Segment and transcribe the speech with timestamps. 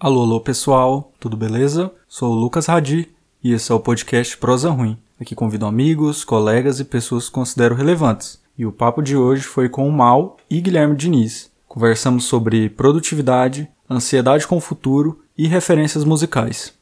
[0.00, 1.90] Alô, alô pessoal, tudo beleza?
[2.08, 3.08] Sou o Lucas Radi
[3.42, 4.96] e esse é o podcast Prosa Ruim.
[5.20, 8.40] Aqui convido amigos, colegas e pessoas que considero relevantes.
[8.56, 11.50] E o papo de hoje foi com o Mal e Guilherme Diniz.
[11.66, 16.72] Conversamos sobre produtividade, ansiedade com o futuro e referências musicais.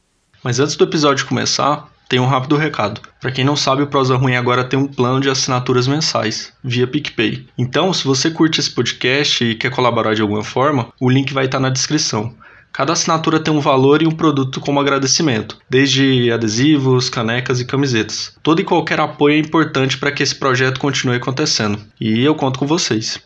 [0.44, 3.00] Mas antes do episódio começar, tem um rápido recado.
[3.18, 6.86] Para quem não sabe, o Prosa Ruim agora tem um plano de assinaturas mensais via
[6.86, 7.48] PicPay.
[7.56, 11.46] Então, se você curte esse podcast e quer colaborar de alguma forma, o link vai
[11.46, 12.34] estar na descrição.
[12.77, 18.38] Cada assinatura tem um valor e um produto como agradecimento, desde adesivos, canecas e camisetas.
[18.42, 21.83] Todo e qualquer apoio é importante para que esse projeto continue acontecendo.
[21.98, 23.19] E eu conto com vocês.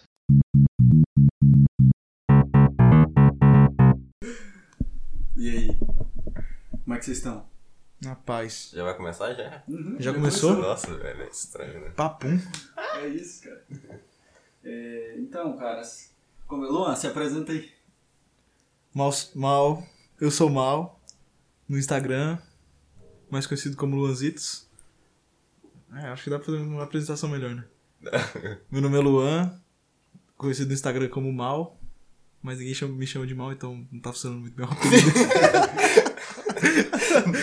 [5.36, 5.78] E aí?
[6.84, 7.44] Como é que vocês estão?
[8.00, 8.70] Na paz.
[8.72, 9.64] Já vai começar já?
[9.66, 10.58] Uhum, Já começou?
[10.58, 11.90] Nossa, velho, é estranho, né?
[11.96, 12.40] Papum.
[13.00, 13.64] É isso, cara.
[14.62, 16.14] É, então, caras,
[16.46, 16.64] como...
[16.66, 17.79] Luan, se apresenta aí.
[18.94, 19.86] Mal, mal.
[20.20, 21.00] Eu sou Mal.
[21.68, 22.38] No Instagram.
[23.30, 24.68] Mais conhecido como Luanzitos.
[25.94, 27.64] É, acho que dá pra fazer uma apresentação melhor, né?
[28.70, 29.60] Meu nome é Luan.
[30.36, 31.78] Conhecido no Instagram como Mal.
[32.42, 35.10] Mas ninguém chama- me chama de Mal, então não tá funcionando muito bem o apelido.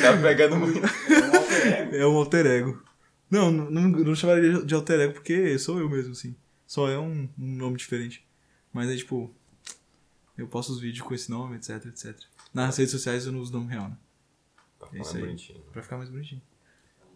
[0.02, 0.82] Tá pegando muito.
[1.95, 2.82] É um alter ego.
[3.30, 6.36] Não, não, não, não chamaria de alter ego porque sou eu mesmo, assim.
[6.66, 8.26] Só é um, um nome diferente.
[8.73, 9.34] Mas é tipo.
[10.38, 12.16] Eu posto os vídeos com esse nome, etc, etc.
[12.53, 13.97] Nas redes sociais eu não uso nome real, né?
[14.80, 15.21] Tá É falando aí.
[15.21, 15.61] bonitinho.
[15.73, 16.41] Pra ficar mais bonitinho.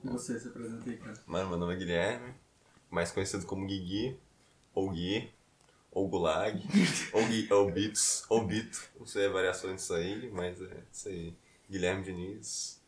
[0.03, 1.13] E você, se apresenta aí, cara.
[1.27, 2.33] Mano, meu nome é Guilherme,
[2.89, 4.17] mais conhecido como Guigui,
[4.73, 5.29] ou Gui,
[5.91, 6.59] ou Gulag,
[7.13, 8.81] ou, Gui, ou Bits, ou Bito.
[8.99, 11.35] Não sei a variação disso aí, mas é isso aí.
[11.69, 12.81] Guilherme Diniz,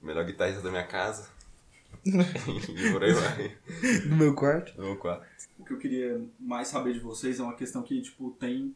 [0.00, 1.28] melhor guitarrista da minha casa.
[2.06, 3.58] e por aí vai.
[4.06, 4.76] No meu quarto.
[4.78, 5.26] No meu quarto.
[5.58, 8.74] O que eu queria mais saber de vocês é uma questão que, tipo, tem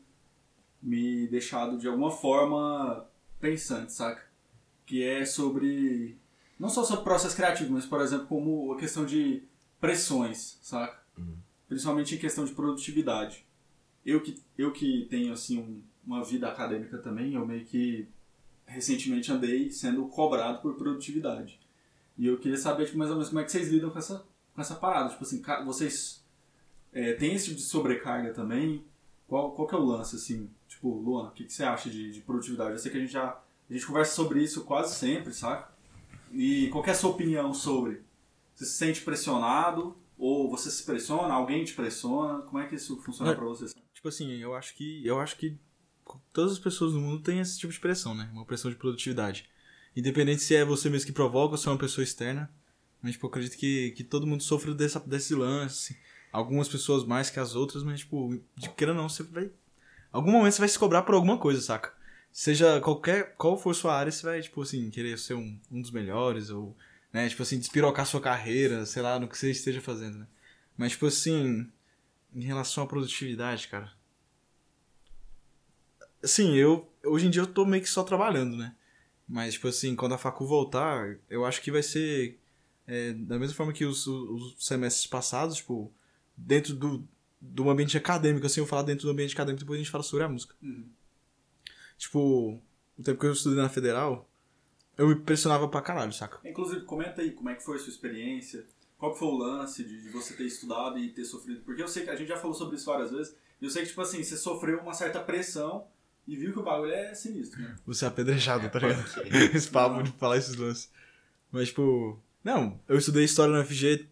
[0.86, 3.04] me deixado de alguma forma
[3.40, 4.24] pensante, saca?
[4.86, 6.16] Que é sobre.
[6.58, 9.42] Não só sobre processo criativo, mas, por exemplo, como a questão de
[9.80, 11.02] pressões, saca?
[11.68, 13.44] Principalmente em questão de produtividade.
[14.04, 18.06] Eu que, eu que tenho, assim, um- uma vida acadêmica também, eu meio que
[18.64, 21.58] recentemente andei sendo cobrado por produtividade.
[22.16, 24.24] E eu queria saber, tipo, mais ou menos como é que vocês lidam com essa,
[24.54, 25.10] com essa parada.
[25.10, 26.24] Tipo assim, vocês
[26.92, 28.84] é, tem esse tipo de sobrecarga também?
[29.26, 30.48] Qual, qual que é o lance, assim?
[30.76, 32.72] Tipo, Luan, o que, que você acha de, de produtividade?
[32.72, 35.74] Eu sei que a gente já a gente conversa sobre isso quase sempre, saca?
[36.30, 38.02] E qual é a sua opinião sobre?
[38.54, 39.96] Você se sente pressionado?
[40.18, 41.32] Ou você se pressiona?
[41.32, 42.42] Alguém te pressiona?
[42.42, 43.34] Como é que isso funciona É.
[43.34, 43.66] pra você?
[43.94, 45.04] Tipo assim, eu acho que.
[45.04, 45.58] Eu acho que
[46.30, 48.28] todas as pessoas no mundo têm esse tipo de pressão, né?
[48.34, 49.48] Uma pressão de produtividade.
[49.96, 52.50] Independente se é você mesmo que provoca ou se é uma pessoa externa.
[53.00, 55.98] Mas, tipo, eu acredito que, que todo mundo sofre dessa, desse lance.
[56.30, 59.50] Algumas pessoas mais que as outras, mas, tipo, de queira não, você vai.
[60.16, 61.92] Algum momento você vai se cobrar por alguma coisa, saca?
[62.32, 63.36] Seja qualquer.
[63.36, 66.74] Qual for sua área, você vai, tipo assim, querer ser um, um dos melhores, ou,
[67.12, 70.26] né, tipo assim, despirocar sua carreira, sei lá, no que você esteja fazendo, né?
[70.74, 71.70] Mas, tipo assim,
[72.34, 73.92] em relação à produtividade, cara.
[76.24, 76.90] Assim, eu.
[77.04, 78.74] Hoje em dia eu tô meio que só trabalhando, né?
[79.28, 82.40] Mas, tipo assim, quando a facu voltar, eu acho que vai ser.
[82.86, 85.92] é, da mesma forma que os, os semestres passados, tipo,
[86.34, 87.06] dentro do,
[87.40, 90.24] do ambiente acadêmico, assim, eu falar dentro do ambiente acadêmico, depois a gente fala sobre
[90.24, 90.54] a música.
[91.98, 92.60] Tipo,
[92.98, 94.28] o tempo que eu estudei na federal,
[94.96, 96.38] eu me pressionava pra caralho, saca?
[96.48, 98.64] Inclusive, comenta aí como é que foi a sua experiência.
[98.98, 101.60] Qual que foi o lance de, de você ter estudado e ter sofrido?
[101.60, 103.36] Porque eu sei que a gente já falou sobre isso várias vezes.
[103.60, 105.86] E eu sei que, tipo assim, você sofreu uma certa pressão
[106.26, 107.76] e viu que o bagulho é sinistro, né?
[107.86, 109.04] Você é apedrejado, tá ligado?
[109.54, 110.90] Esse papo de falar esses lances.
[111.52, 112.18] Mas, tipo.
[112.42, 114.08] Não, eu estudei história na FG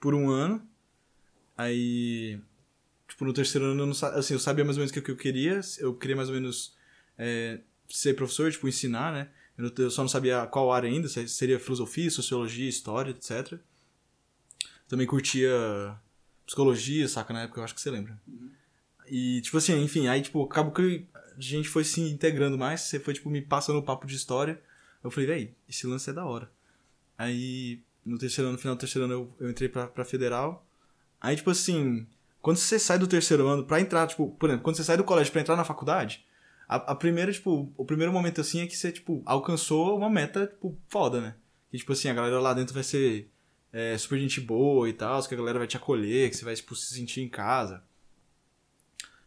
[0.00, 0.66] por um ano.
[1.60, 2.40] Aí.
[3.06, 5.16] Tipo, no terceiro ano eu não assim, eu sabia mais ou menos o que eu
[5.16, 5.60] queria.
[5.78, 6.74] Eu queria mais ou menos
[7.18, 9.28] é, ser professor, tipo, ensinar, né?
[9.58, 13.58] Eu, só não sabia qual área ainda, se seria filosofia, sociologia, história, etc.
[14.88, 15.50] Também curtia
[16.46, 17.34] psicologia, saca?
[17.34, 18.18] Na época, eu acho que você lembra.
[19.06, 22.98] E, tipo assim, enfim, aí, tipo, acabou que a gente foi se integrando mais, você
[22.98, 24.62] foi, tipo, me passando o papo de história.
[25.04, 26.50] Eu falei, véi, esse lance é da hora.
[27.18, 30.66] Aí, no terceiro ano, no final do terceiro ano, eu, eu entrei pra, pra federal.
[31.20, 32.06] Aí, tipo assim,
[32.40, 35.04] quando você sai do terceiro ano pra entrar, tipo, por exemplo, quando você sai do
[35.04, 36.24] colégio pra entrar na faculdade,
[36.68, 40.46] a, a primeira, tipo, o primeiro momento, assim, é que você, tipo, alcançou uma meta,
[40.46, 41.34] tipo, foda, né?
[41.70, 43.28] Que, tipo assim, a galera lá dentro vai ser
[43.72, 46.54] é, super gente boa e tal, que a galera vai te acolher, que você vai,
[46.54, 47.82] tipo, se sentir em casa.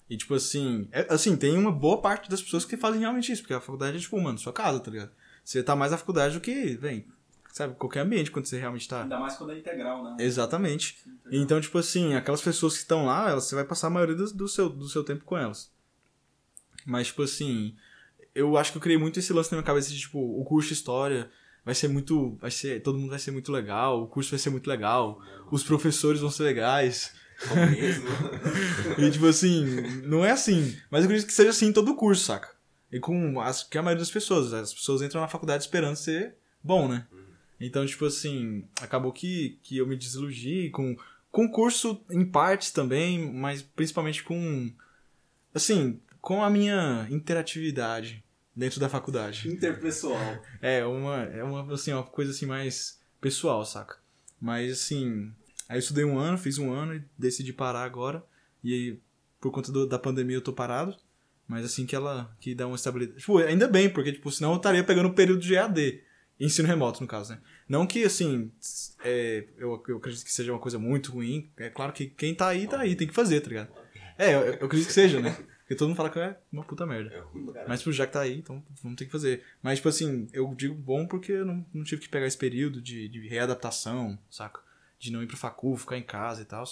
[0.10, 3.42] E, tipo assim, é- assim, tem uma boa parte das pessoas que fazem realmente isso,
[3.42, 5.12] porque a faculdade é, tipo, mano, sua casa, tá ligado?
[5.44, 7.06] Você tá mais na faculdade do que, vem,
[7.53, 9.03] sabe, qualquer ambiente quando você realmente tá.
[9.03, 10.17] Ainda mais quando é integral, né?
[10.19, 10.97] Exatamente.
[11.31, 14.33] Então, tipo assim, aquelas pessoas que estão lá, elas, você vai passar a maioria do,
[14.33, 15.71] do seu, do seu tempo com elas.
[16.83, 17.75] Mas, tipo assim,
[18.33, 20.69] eu acho que eu criei muito esse lance na minha cabeça de, tipo, o curso
[20.69, 21.29] de história
[21.63, 22.35] vai ser muito.
[22.41, 22.81] Vai ser.
[22.81, 25.21] Todo mundo vai ser muito legal, o curso vai ser muito legal,
[25.51, 27.13] os professores vão ser legais.
[27.51, 28.07] É mesmo.
[28.97, 29.65] E tipo assim,
[30.06, 30.75] não é assim.
[30.89, 32.49] Mas eu acredito que seja assim em todo o curso, saca?
[32.91, 34.53] E com as, que a maioria das pessoas.
[34.53, 37.06] As pessoas entram na faculdade esperando ser bom, né?
[37.65, 40.95] Então, tipo assim, acabou que, que eu me desiludi com,
[41.31, 44.71] com o curso em partes também, mas principalmente com.
[45.54, 48.24] Assim, com a minha interatividade
[48.56, 49.48] dentro da faculdade.
[49.50, 50.18] Interpessoal.
[50.62, 53.98] É uma, é uma, assim, uma coisa assim mais pessoal, saca?
[54.39, 55.31] Mas assim,
[55.69, 58.24] aí eu estudei um ano, fiz um ano e decidi parar agora.
[58.63, 59.00] E aí,
[59.39, 60.95] por conta do- da pandemia eu tô parado.
[61.48, 63.19] Mas assim que ela que dá uma estabilidade.
[63.19, 66.01] Tipo, ainda bem, porque tipo, senão eu estaria pegando o período de EAD.
[66.45, 67.42] Ensino remoto, no caso, né?
[67.69, 68.51] Não que, assim,
[69.04, 71.50] é, eu, eu acredito que seja uma coisa muito ruim.
[71.56, 73.69] É claro que quem tá aí, tá aí, tem que fazer, tá ligado?
[74.18, 75.36] É, eu, eu acredito que seja, né?
[75.60, 77.16] Porque todo mundo fala que é uma puta merda.
[77.16, 77.66] É ruim pra.
[77.66, 79.42] Mas, tipo, já que tá aí, então vamos ter que fazer.
[79.62, 82.81] Mas, tipo assim, eu digo bom porque eu não, não tive que pegar esse período
[82.81, 84.60] de, de readaptação, saca?
[85.00, 86.66] De não ir pro facu, ficar em casa e tal.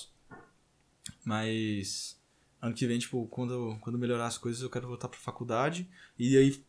[1.24, 2.20] Mas,
[2.62, 5.90] ano que vem, tipo, quando, quando melhorar as coisas, eu quero voltar pra faculdade.
[6.20, 6.62] E aí,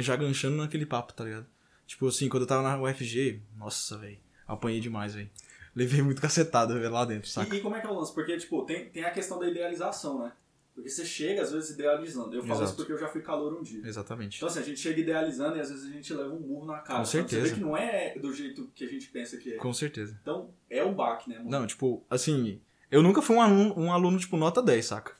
[0.00, 1.46] já ganchando naquele papo, tá ligado?
[1.88, 5.30] Tipo assim, quando eu tava na UFG, nossa, velho, apanhei demais, velho.
[5.74, 7.54] Levei muito cacetada velho, lá dentro, saca?
[7.54, 8.12] E, e como é que é o lance?
[8.12, 10.32] Porque, tipo, tem, tem a questão da idealização, né?
[10.74, 12.36] Porque você chega, às vezes, idealizando.
[12.36, 12.64] Eu falo Exato.
[12.66, 13.80] isso porque eu já fui calor um dia.
[13.84, 14.36] Exatamente.
[14.36, 16.74] Então, assim, a gente chega idealizando e às vezes a gente leva um murro na
[16.74, 16.84] cara.
[16.84, 17.42] Com Então, Você certeza.
[17.48, 19.56] vê que não é do jeito que a gente pensa que é.
[19.56, 20.16] Com certeza.
[20.20, 21.50] Então, é um baque, né, mano?
[21.50, 25.16] Não, tipo, assim, eu nunca fui um aluno, um aluno, tipo, nota 10, saca?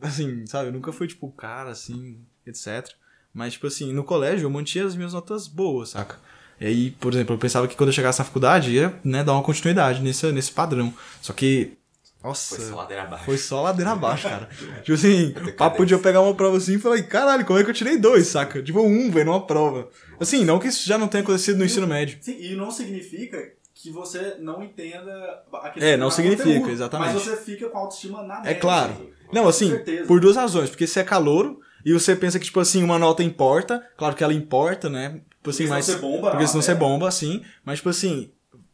[0.00, 0.68] Assim, sabe?
[0.68, 2.88] Eu nunca fui, tipo, cara, assim, etc.
[3.38, 6.16] Mas, tipo assim, no colégio eu mantinha as minhas notas boas, saca?
[6.60, 9.32] E aí, por exemplo, eu pensava que quando eu chegasse na faculdade ia, né, dar
[9.34, 10.92] uma continuidade nesse, nesse padrão.
[11.22, 11.74] Só que,
[12.20, 13.24] nossa, Foi só ladeira abaixo.
[13.24, 14.48] foi só ladeira abaixo, cara.
[14.82, 17.70] tipo assim, papo de eu pegar uma prova assim e falar, caralho, como é que
[17.70, 18.60] eu tirei dois, saca?
[18.60, 19.88] Tipo, um, velho, numa prova.
[20.18, 22.18] Assim, não que isso já não tenha acontecido no ensino médio.
[22.20, 23.38] Sim, e não significa
[23.72, 27.14] que você não entenda a questão É, não significa, conteúdo, exatamente.
[27.14, 28.90] Mas você fica com a autoestima na É média, claro.
[28.94, 29.10] assim.
[29.32, 30.70] Não, assim, por duas razões.
[30.70, 33.84] Porque você é calouro e você pensa que, tipo assim, uma nota importa.
[33.96, 35.20] Claro que ela importa, né?
[35.36, 36.88] Tipo assim, Porque senão você bomba porque senão você matéria.
[36.88, 37.42] bomba, assim.
[37.64, 38.30] Mas, tipo assim,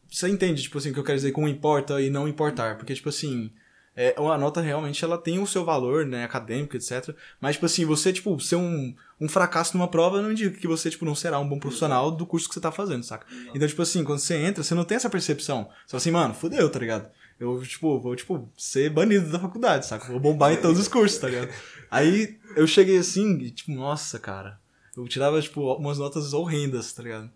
[0.09, 2.77] você entende, tipo assim, o que eu quero dizer com importa e não importar.
[2.77, 3.51] Porque, tipo assim,
[3.95, 7.15] é, a nota realmente ela tem o seu valor, né, acadêmico, etc.
[7.39, 10.89] Mas, tipo assim, você, tipo, ser um, um fracasso numa prova não indica que você,
[10.89, 13.25] tipo, não será um bom profissional do curso que você tá fazendo, saca?
[13.53, 15.69] Então, tipo assim, quando você entra, você não tem essa percepção.
[15.85, 17.09] Você fala assim, mano, fudeu, tá ligado?
[17.39, 20.07] Eu, tipo, vou, tipo, ser banido da faculdade, saca?
[20.11, 21.49] Vou bombar em todos os cursos, tá ligado?
[21.91, 24.59] Aí eu cheguei assim, e, tipo, nossa, cara.
[24.95, 27.29] Eu tirava, tipo, umas notas horrendas, tá ligado?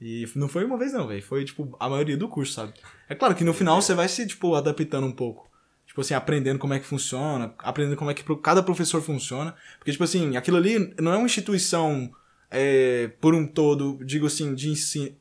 [0.00, 1.22] E não foi uma vez não, velho.
[1.22, 2.72] Foi, tipo, a maioria do curso, sabe?
[3.08, 5.50] É claro que no final você vai se, tipo, adaptando um pouco.
[5.86, 9.54] Tipo assim, aprendendo como é que funciona, aprendendo como é que cada professor funciona.
[9.76, 12.10] Porque, tipo assim, aquilo ali não é uma instituição
[12.50, 15.14] é, por um todo, digo assim, de ensino.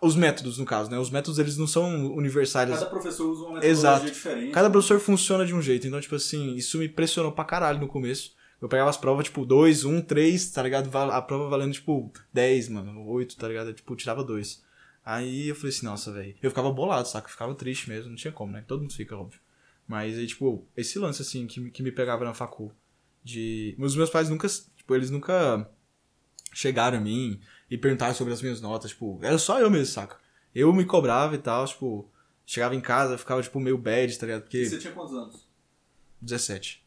[0.00, 0.98] Os métodos, no caso, né?
[0.98, 2.70] Os métodos, eles não são universais.
[2.70, 4.06] Cada professor usa uma metodologia Exato.
[4.06, 4.52] diferente.
[4.52, 5.86] Cada professor funciona de um jeito.
[5.86, 8.36] Então, tipo assim, isso me pressionou pra caralho no começo.
[8.60, 10.94] Eu pegava as provas, tipo, 2, 1, 3, tá ligado?
[10.96, 13.68] A prova valendo, tipo, 10, mano, 8, tá ligado?
[13.70, 14.62] Eu, tipo, tirava 2.
[15.04, 16.34] Aí eu falei assim, nossa, velho.
[16.42, 17.26] Eu ficava bolado, saca?
[17.28, 18.64] Eu ficava triste mesmo, não tinha como, né?
[18.66, 19.40] Todo mundo fica, óbvio.
[19.86, 22.72] Mas aí, tipo, esse lance, assim, que, me- que me pegava na facu.
[23.24, 23.74] De.
[23.78, 24.46] Os meus pais nunca.
[24.48, 25.68] Tipo, eles nunca
[26.52, 27.40] chegaram a mim
[27.70, 28.90] e perguntaram sobre as minhas notas.
[28.90, 30.16] Tipo, era só eu mesmo, saca?
[30.54, 32.08] Eu me cobrava e tal, tipo.
[32.46, 34.40] Chegava em casa, eu ficava, tipo, meio bad, tá ligado?
[34.40, 34.64] E Porque.
[34.66, 35.46] você tinha quantos anos?
[36.20, 36.82] 17.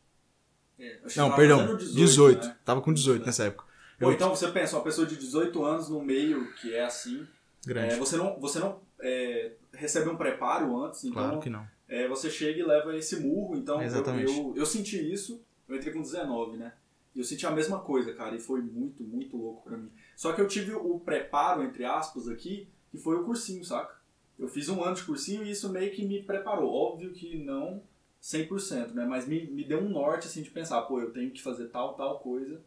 [0.80, 1.96] É, Não, perdão, fazendo 18.
[1.96, 2.48] 18.
[2.48, 2.58] né?
[2.66, 3.66] Tava com 18 nessa época.
[4.02, 7.28] Ou Eu- então você pensa, uma pessoa de 18 anos no meio que é assim,
[7.66, 7.94] Grande.
[7.94, 11.68] é, você não, você não é, recebe um preparo antes, então claro que não.
[11.88, 13.56] é, você chega e leva esse murro.
[13.56, 14.32] Então eu- Exatamente.
[14.36, 16.74] Eu, eu, senti isso, eu entrei com 19, né?
[17.16, 19.92] E eu senti a mesma coisa, cara, e foi muito, muito louco pra mim.
[20.22, 24.00] Só que eu tive o preparo, entre aspas, aqui, que foi o cursinho, saca?
[24.38, 26.72] Eu fiz um ano de cursinho e isso meio que me preparou.
[26.72, 27.82] Óbvio que não
[28.22, 29.04] 100%, né?
[29.04, 31.96] Mas me, me deu um norte, assim, de pensar, pô, eu tenho que fazer tal,
[31.96, 32.62] tal coisa,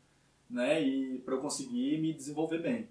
[0.51, 0.83] né?
[0.83, 2.89] E pra eu conseguir me desenvolver bem.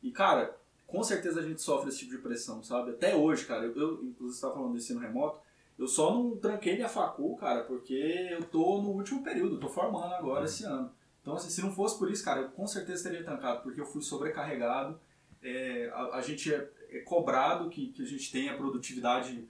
[0.00, 0.56] E, cara,
[0.86, 2.92] com certeza a gente sofre esse tipo de pressão, sabe?
[2.92, 5.40] Até hoje, cara, eu, eu inclusive, você tá falando do ensino remoto,
[5.76, 10.14] eu só não tranquei minha facu, cara, porque eu tô no último período, tô formando
[10.14, 10.92] agora esse ano.
[11.24, 13.86] Então, assim, se não fosse por isso, cara, eu com certeza teria trancado, porque eu
[13.86, 15.00] fui sobrecarregado.
[15.42, 19.48] É, a, a gente é, é cobrado que, que a gente tenha produtividade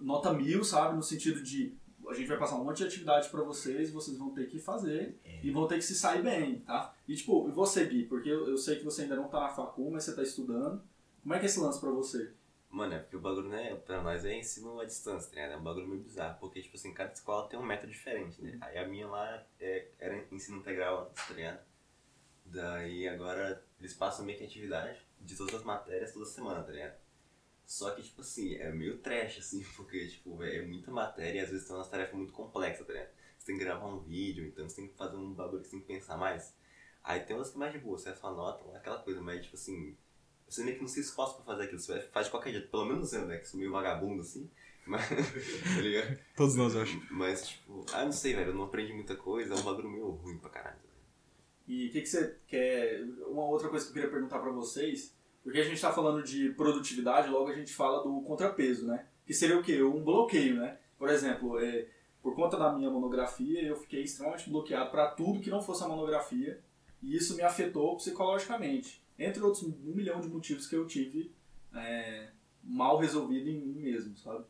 [0.00, 0.94] nota mil, sabe?
[0.94, 1.74] No sentido de
[2.08, 5.18] a gente vai passar um monte de atividade pra vocês, vocês vão ter que fazer
[5.42, 6.94] e vão ter que se sair bem, tá?
[7.08, 9.48] E tipo, e você, Gui, porque eu, eu sei que você ainda não tá na
[9.48, 10.80] facu, mas você tá estudando.
[11.22, 12.32] Como é que é esse lance pra você?
[12.70, 15.52] Mano, é porque o bagulho, né, pra nós é ensino à distância, né?
[15.52, 18.58] É um bagulho meio bizarro, porque, tipo assim, cada escola tem um método diferente, né?
[18.60, 21.60] Aí a minha lá é, era ensino integral tá ligado?
[22.44, 26.96] Daí agora eles passam meio que atividade de todas as matérias toda semana, tá ligado?
[27.66, 31.42] Só que, tipo assim, é meio trash, assim, porque, tipo, véio, é muita matéria e
[31.42, 33.10] às vezes tem umas tarefas muito complexas, tá ligado?
[33.38, 35.72] Você tem que gravar um vídeo, então você tem que fazer um bagulho que você
[35.72, 36.54] tem que pensar mais.
[37.02, 39.56] Aí tem umas que é mais de boa, você só nota, aquela coisa, mas, tipo
[39.56, 39.96] assim,
[40.50, 42.84] você meio que não se esforça pra fazer aquilo, você faz de qualquer jeito, pelo
[42.84, 44.50] menos eu, né, que sou meio vagabundo, assim.
[44.86, 46.18] Mas, tá ligado?
[46.36, 47.00] Todos nós, eu acho.
[47.10, 50.10] Mas, tipo, ah, não sei, velho, eu não aprendi muita coisa, é um bagulho meio
[50.10, 50.78] ruim pra caralho.
[51.68, 53.02] E o que, que você quer.
[53.28, 55.14] Uma outra coisa que eu queria perguntar pra vocês,
[55.44, 59.06] porque a gente tá falando de produtividade, logo a gente fala do contrapeso, né?
[59.24, 59.80] Que seria o quê?
[59.80, 60.78] Um bloqueio, né?
[60.98, 61.86] Por exemplo, é,
[62.20, 65.88] por conta da minha monografia, eu fiquei extremamente bloqueado para tudo que não fosse a
[65.88, 66.60] monografia,
[67.00, 68.99] e isso me afetou psicologicamente.
[69.20, 71.30] Entre outros um milhão de motivos que eu tive
[71.74, 72.30] é,
[72.64, 74.46] mal resolvido em mim mesmo, sabe?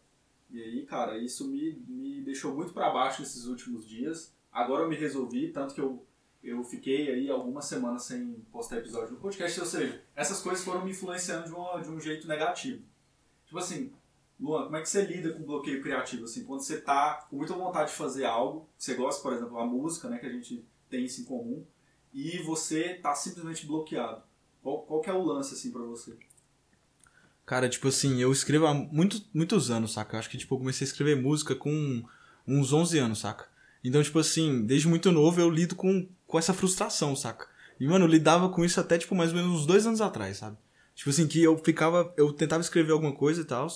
[0.49, 4.33] E aí, cara, isso me, me deixou muito para baixo nesses últimos dias.
[4.53, 6.07] Agora eu me resolvi, tanto que eu,
[6.43, 9.59] eu fiquei aí algumas semanas sem postar episódio no podcast.
[9.59, 12.83] Ou seja, essas coisas foram me influenciando de, uma, de um jeito negativo.
[13.47, 13.93] Tipo assim,
[14.39, 16.25] Luan, como é que você lida com bloqueio criativo?
[16.25, 19.67] Assim, quando você tá com muita vontade de fazer algo, você gosta, por exemplo, a
[19.67, 21.65] música, né, que a gente tem isso em comum,
[22.13, 24.23] e você tá simplesmente bloqueado.
[24.63, 26.17] Qual, qual que é o lance, assim, pra você?
[27.47, 30.15] Cara, tipo assim, eu escrevo há muito, muitos anos, saca?
[30.15, 32.03] Eu acho que, tipo, eu comecei a escrever música com
[32.47, 33.49] uns 11 anos, saca?
[33.83, 37.49] Então, tipo assim, desde muito novo eu lido com, com essa frustração, saca?
[37.79, 40.37] E, mano, eu lidava com isso até, tipo, mais ou menos uns dois anos atrás,
[40.37, 40.57] sabe?
[40.95, 43.67] Tipo assim, que eu ficava, eu tentava escrever alguma coisa e tal,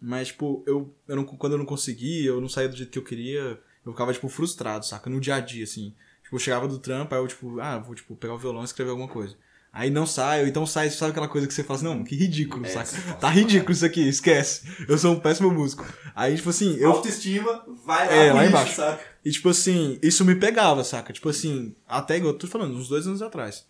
[0.00, 2.98] mas, tipo, eu, eu não, quando eu não conseguia, eu não saía do jeito que
[2.98, 5.10] eu queria, eu ficava, tipo, frustrado, saca?
[5.10, 5.94] No dia a dia, assim.
[6.22, 8.64] Tipo, eu chegava do trampo, aí eu, tipo, ah, vou, tipo, pegar o violão e
[8.64, 9.36] escrever alguma coisa.
[9.78, 12.16] Aí não sai, ou então sai, sabe aquela coisa que você fala assim, não, que
[12.16, 13.12] ridículo, É, saca?
[13.16, 14.62] Tá ridículo isso aqui, esquece.
[14.88, 15.84] Eu sou um péssimo músico.
[16.14, 16.92] Aí, tipo assim, eu.
[16.92, 18.74] Autoestima, vai lá, É, lá lixo, embaixo.
[18.76, 19.04] saca?
[19.22, 21.12] E tipo assim, isso me pegava, saca?
[21.12, 23.66] Tipo assim, até eu tô falando, uns dois anos atrás.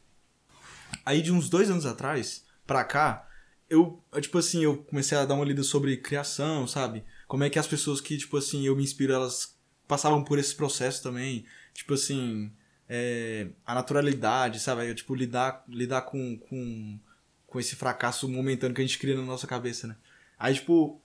[1.05, 3.29] Aí de uns dois anos atrás, pra cá,
[3.69, 7.03] eu, tipo assim, eu comecei a dar uma lida sobre criação, sabe?
[7.27, 9.57] Como é que as pessoas que, tipo assim, eu me inspiro, elas
[9.89, 11.45] passavam por esse processo também.
[11.75, 12.53] Tipo assim,
[12.89, 14.89] é, a naturalidade, sabe?
[14.89, 16.99] Eu, tipo, lidar, lidar com, com,
[17.47, 19.97] com esse fracasso momentâneo que a gente cria na nossa cabeça, né?
[20.39, 21.01] Aí, tipo,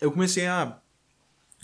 [0.00, 0.78] eu comecei a,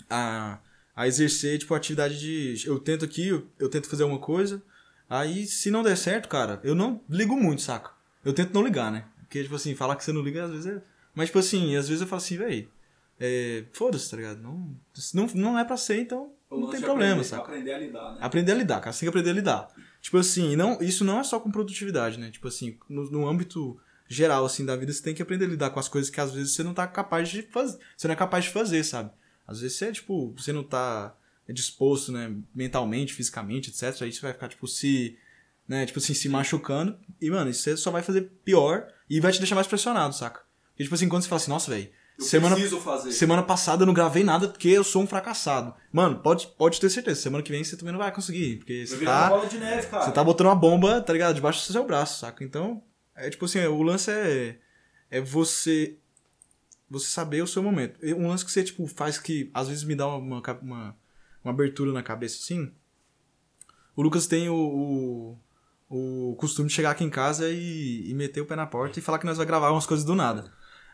[0.09, 0.59] a,
[0.95, 2.67] a exercer, tipo, a atividade de...
[2.67, 4.61] Eu tento aqui, eu, eu tento fazer alguma coisa,
[5.09, 7.91] aí se não der certo, cara, eu não ligo muito, saca?
[8.23, 9.05] Eu tento não ligar, né?
[9.19, 10.81] Porque, tipo assim, falar que você não liga, às vezes é...
[11.15, 12.69] Mas, tipo assim, às vezes eu falo assim, véi,
[13.19, 14.41] é, foda-se, tá ligado?
[14.41, 14.75] Não,
[15.13, 17.43] não, não é pra ser, então não tem de problema, aprender, saca?
[17.43, 18.17] Aprender a lidar, né?
[18.21, 18.91] Aprender a lidar, cara.
[18.91, 19.67] Você tem que aprender a lidar.
[20.01, 22.31] Tipo assim, não, isso não é só com produtividade, né?
[22.31, 25.69] Tipo assim, no, no âmbito geral, assim, da vida, você tem que aprender a lidar
[25.69, 27.77] com as coisas que às vezes você não tá capaz de fazer.
[27.95, 29.11] Você não é capaz de fazer, sabe?
[29.47, 31.15] Às vezes você é, tipo, você não tá
[31.47, 34.01] disposto, né, mentalmente, fisicamente, etc.
[34.01, 35.17] Aí você vai ficar, tipo, se.
[35.67, 36.97] Né, tipo assim, se machucando.
[37.21, 40.41] E, mano, isso você só vai fazer pior e vai te deixar mais pressionado, saca?
[40.71, 43.13] Porque, tipo assim, quando você fala assim, nossa, velho, Eu semana, preciso fazer.
[43.13, 45.73] Semana passada eu não gravei nada porque eu sou um fracassado.
[45.91, 47.21] Mano, pode, pode ter certeza.
[47.21, 48.57] Semana que vem você também não vai conseguir.
[48.57, 51.33] Porque você tá, neve, você tá botando uma bomba, tá ligado?
[51.33, 52.43] Debaixo do seu braço, saca?
[52.43, 52.83] Então,
[53.15, 54.57] é tipo assim, o lance é,
[55.09, 55.97] é você
[56.89, 57.99] você saber o seu momento.
[58.03, 60.97] Um lance que você, tipo, faz que às vezes me dá uma, uma, uma,
[61.43, 62.71] uma abertura na cabeça, assim.
[63.95, 65.37] O Lucas tem o,
[65.89, 68.99] o, o costume de chegar aqui em casa e, e meter o pé na porta
[68.99, 70.51] e falar que nós vai gravar umas coisas do nada.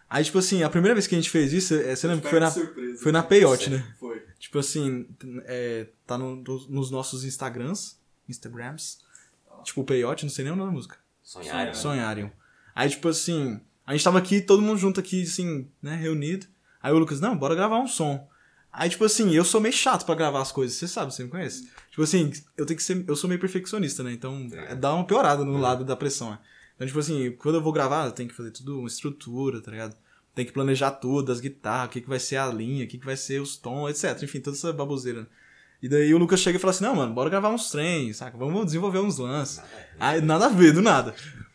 [0.09, 2.29] Aí, tipo assim, a primeira vez que a gente fez isso, é, você lembra que
[2.29, 3.01] foi na, Surpresa.
[3.03, 3.95] foi na Peyote, né?
[3.99, 4.23] Foi.
[4.39, 5.07] Tipo assim,
[5.45, 7.97] é, tá no- nos- nos nossos Instagrams,
[8.29, 8.99] Instagrams,
[9.63, 10.97] tipo Peyote, não sei nem o nome da música.
[11.23, 11.73] Sonhar, né?
[11.73, 12.29] Sonharium.
[12.75, 16.45] Aí, tipo assim, a gente tava aqui, todo mundo junto aqui, assim, né, reunido.
[16.81, 18.27] Aí o Lucas, não, bora gravar um som.
[18.71, 21.29] Aí, tipo assim, eu sou meio chato pra gravar as coisas, você sabe, você me
[21.29, 21.67] conhece.
[21.89, 24.75] Tipo assim, eu tenho que ser, eu sou meio perfeccionista, né, então É.
[24.75, 26.39] dá uma piorada no lado da pressão, né.
[26.75, 29.71] Então, tipo assim, quando eu vou gravar, eu tenho que fazer tudo uma estrutura, tá
[29.71, 29.95] ligado?
[30.33, 32.97] Tem que planejar tudo, as guitarras, o que, que vai ser a linha, o que,
[32.97, 34.21] que vai ser os tons, etc.
[34.23, 35.21] Enfim, toda essa baboseira.
[35.21, 35.27] né?
[35.81, 38.37] E daí o Lucas chega e fala assim, não, mano, bora gravar uns trem, saca?
[38.37, 39.61] Vamos desenvolver uns lances.
[39.99, 41.13] Aí, nada a ver, do nada.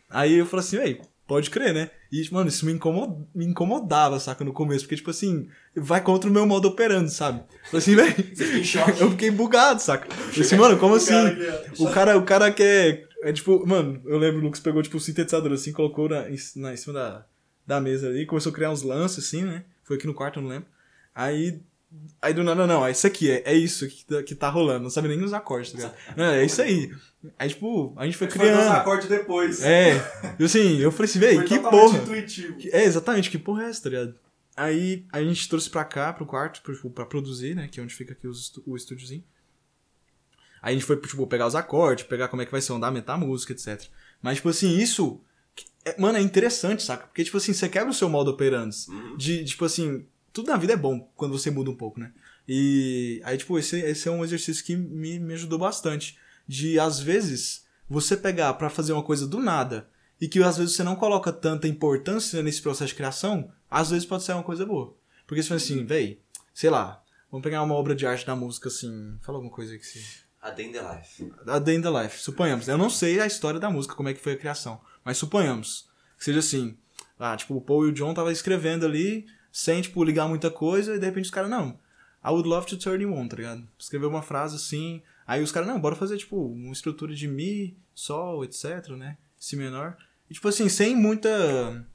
[0.09, 1.91] Aí eu falo assim, véi, pode crer, né?
[2.11, 3.25] E, mano, isso me, incomod...
[3.33, 7.41] me incomodava, saca, no começo, porque, tipo assim, vai contra o meu modo operando, sabe?
[7.69, 7.95] Falei assim,
[8.35, 8.99] Você fica em choque.
[9.03, 10.13] eu fiquei bugado, saca?
[10.13, 11.13] Falei assim, mano, como assim?
[11.79, 13.07] O cara, o cara quer.
[13.23, 16.35] É tipo, mano, eu lembro o Lucas pegou, tipo, o sintetizador assim, colocou na, em,
[16.55, 17.25] na, em cima da,
[17.65, 19.63] da mesa ali, começou a criar uns lances assim, né?
[19.83, 20.67] Foi aqui no quarto, eu não lembro.
[21.13, 21.61] Aí.
[22.21, 24.83] Aí do nada, não, é isso aqui, é, é isso que tá, que tá rolando.
[24.83, 25.95] Não sabe nem os acordes, tá ligado?
[26.15, 26.89] Não, é isso aí.
[27.37, 28.71] Aí, tipo, a gente foi A gente criando.
[28.71, 29.61] acordes depois.
[29.61, 29.95] É.
[30.39, 31.97] E assim, eu falei assim, Foi que porra.
[31.97, 32.55] intuitivo.
[32.71, 34.15] É, exatamente, que porra é essa, tá ligado?
[34.55, 37.67] Aí a gente trouxe pra cá, pro quarto, pro, tipo, pra produzir, né?
[37.69, 39.23] Que é onde fica aqui os o estúdiozinho.
[40.61, 43.15] Aí a gente foi, tipo, pegar os acordes, pegar como é que vai ser andamentar
[43.15, 43.83] a música, etc.
[44.21, 45.19] Mas, tipo assim, isso.
[45.83, 47.07] é- mano, é interessante, saca?
[47.07, 48.75] Porque, tipo assim, você quebra o seu modo operandi.
[48.87, 49.17] Uhum.
[49.17, 52.11] De, tipo assim, tudo na vida é bom quando você muda um pouco, né?
[52.47, 56.17] E aí, tipo, esse, esse é um exercício que me, me ajudou bastante.
[56.47, 59.89] De, às vezes, você pegar pra fazer uma coisa do nada
[60.19, 64.05] e que às vezes você não coloca tanta importância nesse processo de criação, às vezes
[64.05, 64.95] pode ser uma coisa boa.
[65.25, 66.19] Porque você fala assim, véi,
[66.53, 67.01] sei lá,
[67.31, 70.03] vamos pegar uma obra de arte da música assim, fala alguma coisa que se.
[70.41, 71.31] A Day in the Life.
[71.47, 72.67] A Day in the Life, suponhamos.
[72.67, 75.89] Eu não sei a história da música, como é que foi a criação, mas suponhamos
[76.17, 76.77] que seja assim.
[77.19, 80.95] Ah, tipo, o Paul e o John tava escrevendo ali, sem, tipo, ligar muita coisa,
[80.95, 81.79] e de repente os caras, não,
[82.23, 83.67] I would love to turn you on, tá ligado?
[83.77, 87.77] Escreveu uma frase assim, aí os caras, não, bora fazer, tipo, uma estrutura de Mi,
[87.93, 89.17] Sol, etc, né?
[89.37, 89.97] Si menor.
[90.29, 91.85] E, tipo assim, sem muita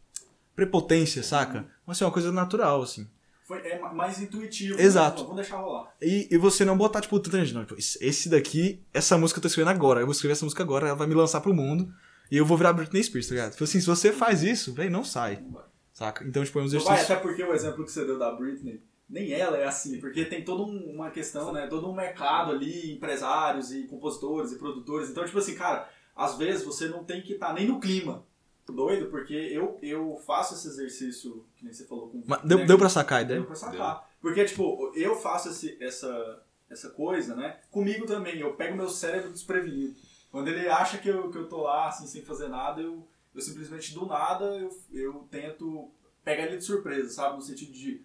[0.55, 1.67] prepotência, saca?
[1.85, 3.09] Mas assim, uma coisa natural, assim.
[3.47, 4.81] Foi, é ma- mais intuitivo.
[4.81, 5.19] Exato.
[5.23, 5.29] Né?
[5.29, 5.95] Vamos deixar rolar.
[6.03, 7.65] E, e você não botar, tipo, tanta gente, não.
[7.65, 10.01] Tipo, esse- daqui, essa música eu tô escrevendo agora.
[10.01, 11.93] Eu vou escrever essa música agora, ela vai me lançar pro mundo.
[12.31, 13.53] E eu vou virar Britney Spears, tá ligado?
[13.53, 15.41] Tipo assim, se você faz isso, velho, não sai.
[15.41, 15.63] Não.
[15.93, 16.25] Saca?
[16.25, 18.83] Então, tipo, é um Não vai, até porque o exemplo que você deu da Britney,
[19.09, 21.69] nem ela é assim, porque tem toda um- uma questão, né?
[21.69, 25.09] Todo um mercado ali, empresários e compositores e produtores.
[25.09, 28.25] Então, tipo assim, cara, às vezes você não tem que estar nem no clima.
[28.69, 32.65] Doido, porque eu, eu faço esse exercício, que nem você falou com Mas deu, né,
[32.65, 33.47] deu pra sacar a Deu ideia?
[33.47, 34.11] pra sacar.
[34.21, 37.61] Porque, tipo, eu faço esse, essa, essa coisa, né?
[37.71, 38.39] Comigo também.
[38.41, 39.95] Eu pego meu cérebro desprevenido.
[40.33, 43.41] Quando ele acha que eu, que eu tô lá, assim, sem fazer nada, eu, eu
[43.41, 45.89] simplesmente, do nada, eu, eu tento
[46.25, 47.37] pegar ele de surpresa, sabe?
[47.37, 48.05] No sentido de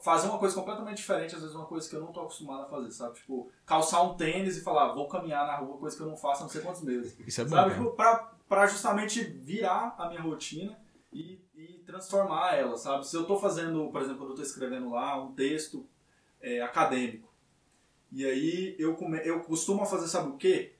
[0.00, 2.68] fazer uma coisa completamente diferente, às vezes uma coisa que eu não tô acostumado a
[2.68, 3.16] fazer, sabe?
[3.16, 6.40] Tipo, calçar um tênis e falar, vou caminhar na rua, coisa que eu não faço
[6.40, 7.16] há não sei quantos meses.
[7.26, 7.50] Isso é bom.
[7.50, 7.74] Sabe?
[7.74, 10.78] Tipo, pra, pra justamente virar a minha rotina
[11.12, 13.06] e, e transformar ela, sabe?
[13.06, 15.86] Se eu tô fazendo, por exemplo, quando eu tô escrevendo lá um texto
[16.40, 17.28] é, acadêmico,
[18.10, 20.74] e aí eu, come, eu costumo fazer, sabe o quê?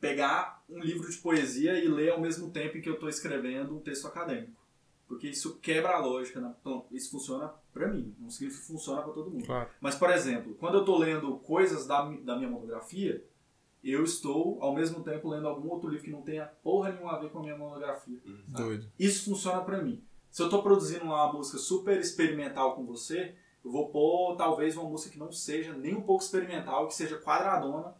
[0.00, 3.76] Pegar um livro de poesia e ler ao mesmo tempo em que eu tô escrevendo
[3.76, 4.66] um texto acadêmico.
[5.06, 6.52] Porque isso quebra a lógica, né?
[6.60, 9.46] Então, isso funciona pra mim, não significa que funciona pra todo mundo.
[9.46, 9.70] Claro.
[9.80, 13.24] Mas, por exemplo, quando eu estou lendo coisas da, da minha monografia,
[13.92, 17.18] eu estou, ao mesmo tempo, lendo algum outro livro que não tenha porra nenhuma a
[17.18, 18.18] ver com a minha monografia.
[18.24, 18.62] sabe?
[18.64, 18.92] Doido.
[18.98, 20.02] Isso funciona pra mim.
[20.30, 24.88] Se eu estou produzindo uma música super experimental com você, eu vou pôr talvez uma
[24.88, 27.94] música que não seja nem um pouco experimental, que seja quadradona,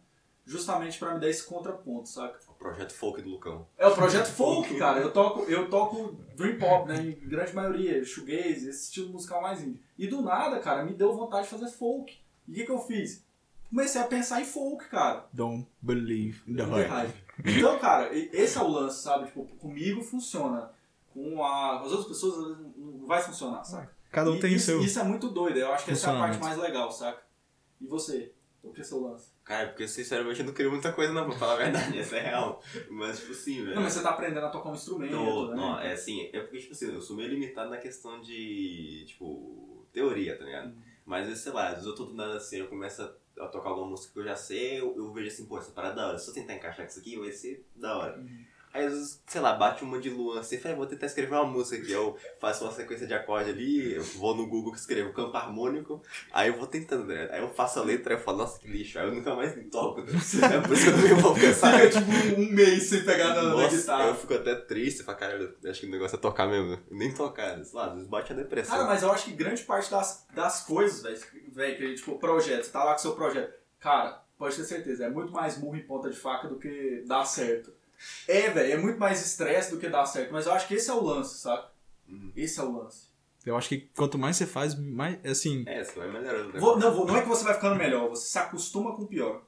[0.45, 2.39] justamente pra me dar esse contraponto, saca?
[2.49, 3.67] O projeto folk do Lucão.
[3.77, 4.99] É o projeto folk, cara.
[4.99, 7.01] Eu toco, eu toco dream pop, né?
[7.21, 9.81] Em grande maioria, shoegaze, esse estilo musical mais indie.
[9.97, 12.17] E do nada, cara, me deu vontade de fazer folk.
[12.47, 13.26] E o que, que eu fiz?
[13.69, 15.27] Comecei a pensar em folk, cara.
[15.33, 16.87] Don't believe in the The hype.
[16.89, 17.13] hype.
[17.45, 19.25] Então, cara, esse é o lance, sabe?
[19.27, 20.71] Tipo, comigo funciona.
[21.13, 23.95] Com a, com as outras pessoas não vai funcionar, saca?
[24.11, 24.81] Cada um E tem o isso, seu.
[24.81, 25.57] Isso é muito doido.
[25.57, 27.21] Eu acho que essa é a parte mais legal, saca?
[27.81, 28.33] E você?
[28.63, 29.31] O que é seu lance?
[29.43, 32.21] Cara, porque sinceramente eu não queria muita coisa não, pra falar a verdade, essa é
[32.21, 32.61] real.
[32.89, 33.75] Mas tipo assim, velho.
[33.75, 35.55] Não, mas você tá aprendendo a tocar um instrumento, Tô, né?
[35.55, 39.85] não, é assim, é porque, tipo assim, eu sou meio limitado na questão de, tipo,
[39.93, 40.75] teoria, tá ligado?
[41.05, 43.13] Mas, às vezes, sei lá, às vezes eu tô do nada assim, eu começo a
[43.45, 45.95] tocar alguma música que eu já sei, eu, eu vejo assim, pô, essa parada é
[45.97, 48.25] da hora, se eu tentar encaixar isso aqui, vai ser da hora.
[48.77, 51.45] Aí, às vezes, sei lá, bate uma de Luan assim, fala, vou tentar escrever uma
[51.45, 55.11] música aqui, eu faço uma sequência de acorde ali, eu vou no Google que escrevo
[55.13, 55.99] campo harmônico,
[56.31, 57.27] aí eu vou tentando, né?
[57.31, 59.55] Aí eu faço a letra, aí eu falo, nossa, que lixo, aí eu nunca mais
[59.71, 60.11] toco, né?
[60.53, 63.03] É por isso que eu não me envolvo com essa Fica tipo um mês sem
[63.03, 64.05] pegar na, na Nossa, guitarra.
[64.09, 66.79] eu fico até triste, pra caralho, acho que o negócio é tocar mesmo.
[66.91, 68.75] Nem tocar, sei lá, às vezes bate a depressão.
[68.75, 71.19] Cara, mas eu acho que grande parte das, das coisas, velho,
[71.51, 73.55] velho, que tipo, projeto, você tá lá com seu projeto.
[73.79, 77.25] Cara, pode ter certeza, é muito mais murro em ponta de faca do que dar
[77.25, 77.76] certo.
[78.27, 80.89] É, velho, é muito mais estresse do que dar certo, mas eu acho que esse
[80.89, 81.67] é o lance, saca?
[82.07, 82.31] Uhum.
[82.35, 83.07] Esse é o lance.
[83.45, 85.17] Eu acho que quanto mais você faz, mais.
[85.25, 85.63] Assim.
[85.67, 86.53] É, você vai melhorando.
[86.53, 86.59] né?
[86.59, 89.07] Vou- não, vou- não é que você vai ficando melhor, você se acostuma com o
[89.07, 89.41] pior.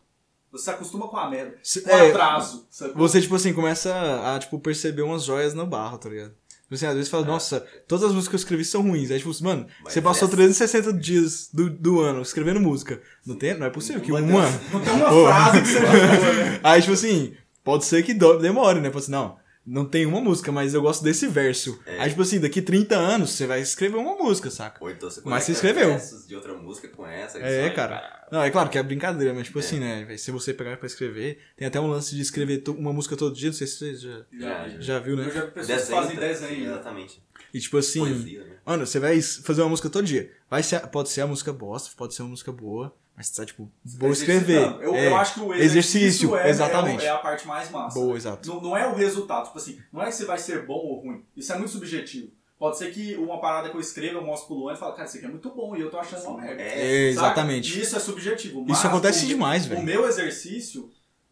[0.52, 2.66] Você se acostuma com a merda, se- com o é, atraso.
[2.72, 2.96] sacou?
[2.96, 3.94] você, tipo assim, começa
[4.36, 6.34] a, tipo, perceber umas joias no barro, tá ligado?
[6.64, 9.10] Tipo assim, às vezes fala, nossa, todas as músicas que eu escrevi são ruins.
[9.12, 13.02] Aí, tipo, mano, Mas você passou essa- 360 dias do, do ano escrevendo música.
[13.26, 14.60] Não, tem, não é possível que um ano.
[14.72, 16.60] Não tem uma frase que boa, né?
[16.64, 17.36] Aí, tipo assim,
[17.70, 18.90] pode ser que demore, né?
[18.90, 21.80] Pode ser, não, não tem uma música, mas eu gosto desse verso.
[21.86, 22.00] É.
[22.00, 24.84] Aí, tipo assim, daqui 30 anos você vai escrever uma música, saca?
[24.84, 25.90] Ou então você Mas você escreveu.
[25.90, 27.38] versos de outra música com essa.
[27.38, 28.28] É, cara.
[28.32, 30.18] Não, é claro que é brincadeira, mas tipo assim, né?
[30.18, 33.50] Se você pegar pra escrever, tem até um lance de escrever uma música todo dia,
[33.50, 34.80] não sei se você já, Já, já.
[34.80, 35.28] já viu, né?
[35.28, 36.60] Eu já vi pessoas Desenho, fazem desenho.
[36.66, 36.72] né?
[36.74, 37.24] Exatamente.
[37.54, 38.52] E tipo assim, Poesia, né?
[38.66, 40.32] mano, você vai fazer uma música todo dia.
[40.50, 43.46] Vai ser, pode ser a música bosta, pode ser uma música boa, mas você tá
[43.46, 44.62] tipo, vou escrever.
[44.82, 47.04] Eu, É, eu acho que o exercício, exercício é, exatamente.
[47.04, 48.00] É, é a parte mais massa.
[48.00, 48.48] Boa, exato.
[48.48, 49.48] Não, não é o resultado.
[49.48, 51.26] Tipo assim, não é que você vai ser bom ou ruim.
[51.36, 52.32] Isso é muito subjetivo.
[52.58, 55.06] Pode ser que uma parada que eu escreva, eu mostro pro Luan e falo, cara,
[55.06, 56.62] isso aqui é muito bom e eu tô achando uma merda.
[56.62, 57.78] É, É, exatamente.
[57.78, 58.66] E isso é subjetivo.
[58.70, 59.84] Isso acontece o- demais, O velho.
[59.84, 60.90] meu exercício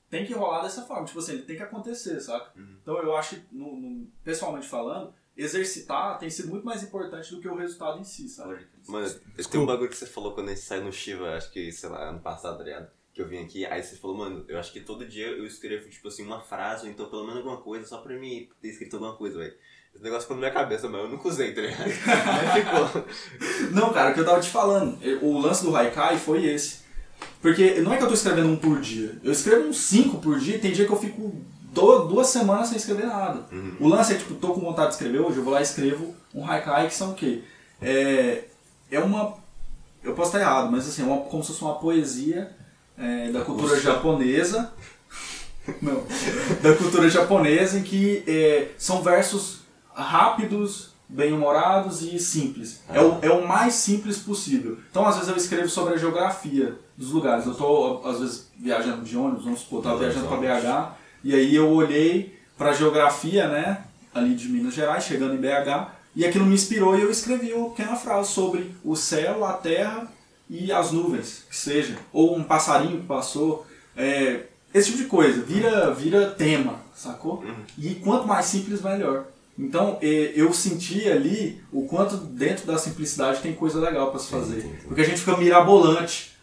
[0.10, 1.06] tem que rolar dessa forma.
[1.06, 2.52] Tipo assim, ele tem que acontecer, saca?
[2.58, 2.78] Uhum.
[2.82, 7.48] Então eu acho no- no- pessoalmente falando, exercitar tem sido muito mais importante do que
[7.48, 8.66] o resultado em si, sabe?
[8.88, 9.08] Mano,
[9.50, 11.90] tem um bagulho que você falou quando a gente saiu no Shiva, acho que, sei
[11.90, 12.90] lá, ano passado, tá ligado?
[13.14, 15.90] Que eu vim aqui, aí você falou, mano, eu acho que todo dia eu escrevo,
[15.90, 18.96] tipo assim, uma frase, ou então pelo menos alguma coisa, só pra mim ter escrito
[18.96, 19.54] alguma coisa, velho.
[19.94, 21.84] Esse negócio ficou na minha cabeça, mas eu nunca usei, tá ligado?
[21.90, 23.06] Aí ficou.
[23.72, 26.86] Não, cara, o que eu tava te falando, o lance do Haikai foi esse.
[27.42, 29.18] Porque não é que eu tô escrevendo um por dia.
[29.24, 31.42] Eu escrevo uns cinco por dia e tem dia que eu fico
[31.82, 33.46] do- duas semanas sem escrever nada.
[33.80, 36.14] O lance é tipo, tô com vontade de escrever hoje, eu vou lá e escrevo
[36.34, 37.44] um Haikai que são o quê?
[37.82, 38.46] É,
[38.92, 39.36] é uma.
[40.04, 42.52] Eu posso estar errado, mas assim, é uma, como se fosse uma poesia
[42.98, 44.72] é, da cultura japonesa.
[45.82, 46.02] Não.
[46.62, 49.62] Da cultura japonesa em que é, são versos
[49.94, 52.82] rápidos, bem-humorados e simples.
[52.90, 54.78] É, o, é o mais simples possível.
[54.90, 57.46] Então, às vezes, eu escrevo sobre a geografia dos lugares.
[57.46, 60.92] Eu tô, às vezes, viajando de ônibus, vamos supor, eu tava viajando para BH,
[61.28, 63.84] e aí eu olhei para a geografia, né,
[64.16, 67.72] ali de Minas Gerais, chegando em BH, e aquilo me inspirou e eu escrevi uma
[67.72, 70.08] pequena frase sobre o céu, a terra
[70.50, 71.98] e as nuvens, que seja.
[72.14, 73.68] Ou um passarinho que passou.
[73.94, 75.42] é, esse tipo de coisa.
[75.42, 77.44] Vira, vira tema, sacou?
[77.78, 79.26] E quanto mais simples, melhor.
[79.60, 84.30] Então, eh, eu senti ali o quanto dentro da simplicidade tem coisa legal para se
[84.30, 84.82] fazer.
[84.88, 86.38] Porque a gente fica mirabolante.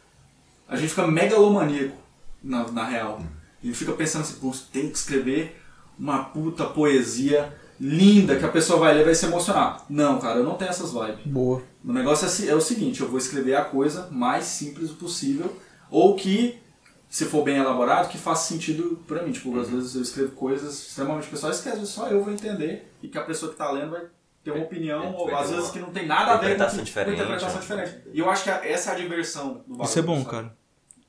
[0.69, 1.97] A gente fica megalomaníaco,
[2.43, 3.23] na, na real.
[3.65, 5.61] E fica pensando assim, pô, tem que escrever
[5.99, 9.85] uma puta poesia linda que a pessoa vai ler e vai se emocionar.
[9.89, 11.25] Não, cara, eu não tenho essas vibes.
[11.27, 11.63] Boa.
[11.85, 15.57] O negócio é, é o seguinte, eu vou escrever a coisa mais simples possível,
[15.91, 16.59] ou que,
[17.09, 19.33] se for bem elaborado, que faça sentido pra mim.
[19.33, 22.87] Tipo, às vezes eu escrevo coisas extremamente pessoais que às vezes só eu vou entender
[23.03, 24.03] e que a pessoa que tá lendo vai
[24.43, 26.79] ter uma opinião, É, ou às vezes uma que não tem nada a ver interpretação
[26.79, 27.61] com diferente, interpretação né?
[27.61, 28.09] diferente.
[28.13, 29.85] E eu acho que essa é a diversão do bagulho.
[29.85, 30.31] Isso é bom, sabe?
[30.31, 30.57] cara.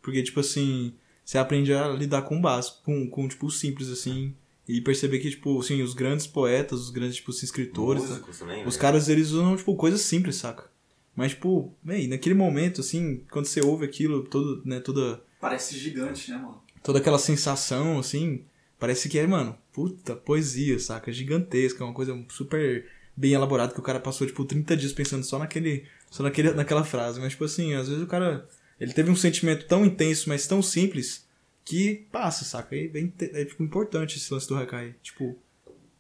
[0.02, 3.90] Porque, tipo assim, você aprende a lidar com o básico, com, com tipo, o simples,
[3.90, 4.34] assim.
[4.68, 8.60] E perceber que, tipo, assim, os grandes poetas, os grandes, tipo, assim, escritores, Músicos também,
[8.60, 8.82] os velho.
[8.82, 10.70] caras, eles usam, tipo, coisas simples, saca?
[11.16, 16.32] Mas, tipo, véi, naquele momento, assim, quando você ouve aquilo, todo, né, toda, Parece gigante,
[16.32, 16.62] né, mano?
[16.84, 18.44] toda aquela sensação, assim,
[18.80, 21.12] parece que é, mano, puta, poesia, saca?
[21.12, 22.86] Gigantesca, uma coisa super
[23.16, 26.84] bem elaborada que o cara passou, tipo, 30 dias pensando só naquele, só naquele, naquela
[26.84, 27.20] frase.
[27.20, 28.48] Mas, tipo assim, às vezes o cara,
[28.80, 31.26] ele teve um sentimento tão intenso, mas tão simples,
[31.64, 32.76] que passa, saca?
[32.76, 34.96] É, inte- é, tipo, importante esse lance do Haikai.
[35.02, 35.38] Tipo,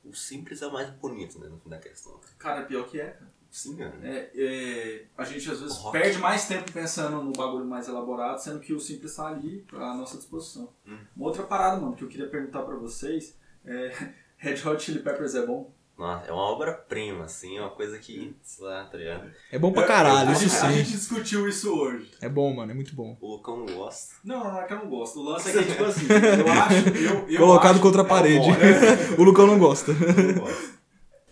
[0.03, 2.19] O simples é o mais bonito, né, no fim da questão.
[2.37, 3.33] Cara, pior que é, cara.
[3.49, 3.97] Sim, cara.
[4.03, 5.97] É, é, a gente às vezes Rock.
[5.97, 9.95] perde mais tempo pensando no bagulho mais elaborado, sendo que o simples está ali à
[9.95, 10.71] nossa disposição.
[10.85, 10.97] Hum.
[11.15, 13.35] Uma outra parada, mano, que eu queria perguntar pra vocês
[13.65, 15.73] é Red Hot Chili Peppers é bom?
[15.97, 19.31] Nossa, é uma obra-prima, assim, é uma coisa que, sei lá, tá ligado?
[19.49, 20.73] é bom pra caralho, a, isso gente, a sim.
[20.77, 22.11] gente discutiu isso hoje.
[22.21, 23.15] É bom, mano, é muito bom.
[23.21, 24.15] O Lucão não gosta.
[24.23, 25.19] Não, não é que eu não gosto.
[25.21, 26.89] O lance é que, tipo assim, eu acho.
[26.89, 28.47] Eu, eu Colocado acho- contra a é parede.
[28.51, 28.57] né?
[29.17, 29.93] o Lucão não gosta.
[29.93, 30.75] Não gosta.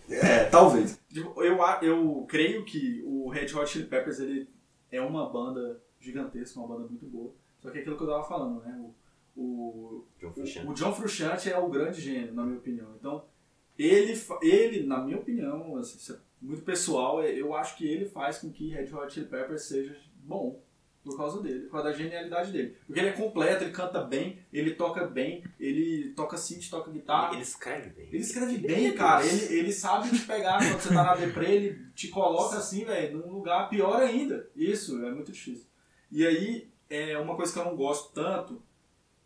[0.09, 0.97] É, talvez.
[1.11, 4.49] Tipo, Eu, a- eu creio que o Red Hot Chili Peppers ele
[4.91, 7.31] é uma banda gigantesca, uma banda muito boa.
[7.59, 8.79] Só que é aquilo que eu tava falando, né?
[8.79, 8.95] O,
[9.41, 12.89] o, o, o John Frusciante é o grande gênio, na minha opinião.
[12.99, 13.25] Então,
[13.77, 18.37] ele, ele na minha opinião, assim, é muito pessoal, é- eu acho que ele faz
[18.39, 20.61] com que Red Hot Chili Peppers seja bom.
[21.03, 22.77] Por causa dele, por causa da genialidade dele.
[22.87, 27.33] Porque ele é completo, ele canta bem, ele toca bem, ele toca synth, toca guitarra.
[27.33, 28.07] Ele escreve bem.
[28.07, 29.25] Ele escreve Ele bem, é cara.
[29.25, 33.17] Ele, ele sabe te pegar quando você tá na deprê, ele te coloca assim, velho,
[33.17, 34.49] num lugar pior ainda.
[34.55, 35.65] Isso, é muito difícil.
[36.09, 38.61] E aí, é uma coisa que eu não gosto tanto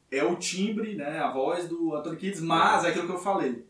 [0.09, 3.66] é o timbre, né, a voz do Anthony Kiedis, mas é aquilo que eu falei.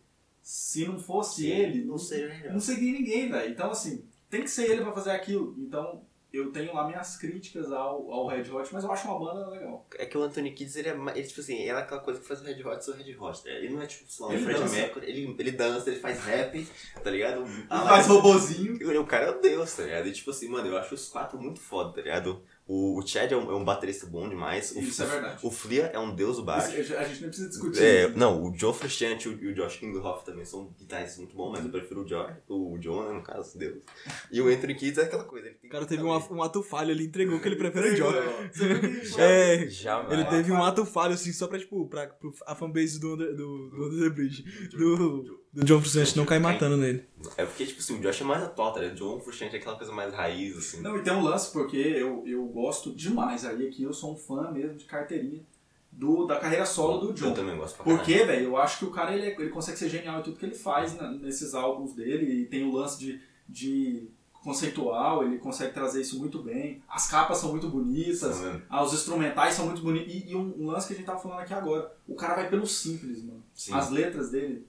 [0.49, 2.53] Se não fosse ele, não seria melhor.
[2.53, 3.51] não seria ninguém, velho.
[3.51, 5.53] Então, assim, tem que ser ele pra fazer aquilo.
[5.57, 9.49] Então, eu tenho lá minhas críticas ao, ao Red Hot, mas eu acho uma banda
[9.49, 9.85] legal.
[9.97, 12.25] É que o Anthony Kids, ele é, ele, tipo assim, ele é aquela coisa que
[12.25, 13.57] faz o Red Hot ser o Red Hot, né?
[13.57, 14.75] Ele não é tipo, um Ele Fred dança.
[14.75, 16.67] Mercury, ele, ele dança, ele faz rap,
[17.03, 17.43] tá ligado?
[17.69, 19.01] Ah, Ele faz robozinho.
[19.01, 20.07] O cara é o Deus, tá ligado?
[20.07, 22.41] E tipo assim, mano, eu acho os quatro muito foda, tá ligado?
[22.67, 24.71] O, o Chad é um, é um baterista bom demais.
[24.73, 25.39] O, Isso é verdade.
[25.41, 26.77] O Flea é um deus do baixo.
[26.77, 28.17] Isso, a gente nem precisa discutir É, isso.
[28.17, 31.71] não, o John Frusciante e o, Josh Kinghoff também são guitarristas muito bons, mas eu
[31.71, 33.81] prefiro o John, o John, né, no caso, Deus.
[34.31, 36.33] E o Anthony Kids é aquela coisa, ele tem O cara teve um, saber.
[36.33, 38.11] um ato falho, ele entregou que ele prefere o John.
[38.51, 40.11] Você viu que- É, Jamais.
[40.11, 43.29] ele teve um ato falho, assim, só pra, tipo, pra, pro, a fanbase do Under,
[43.33, 47.03] do, do Under the Bridge, do, do John Frusciante não cair matando nele.
[47.35, 48.95] É porque, tipo assim, o Josh é mais atual, tá ligado?
[48.95, 50.81] O John Frusciante é aquela coisa mais raiz, assim.
[50.81, 54.15] Não, e tem um lance, porque eu, eu gosto demais aí aqui, eu sou um
[54.17, 55.41] fã mesmo de carteirinha
[55.91, 57.33] do, da carreira solo do Eu John.
[57.33, 59.89] também gosto pra Porque, velho, eu acho que o cara ele, é- ele consegue ser
[59.89, 62.41] genial em tudo que ele faz né, nesses álbuns dele.
[62.41, 66.81] E tem o lance de de conceitual, ele consegue trazer isso muito bem.
[66.89, 68.37] As capas são muito bonitas,
[68.69, 70.13] ah, os instrumentais são muito bonitos.
[70.13, 72.49] E, e um, um lance que a gente tava falando aqui agora, o cara vai
[72.49, 73.43] pelo simples, mano.
[73.53, 73.73] Sim.
[73.73, 74.65] As letras dele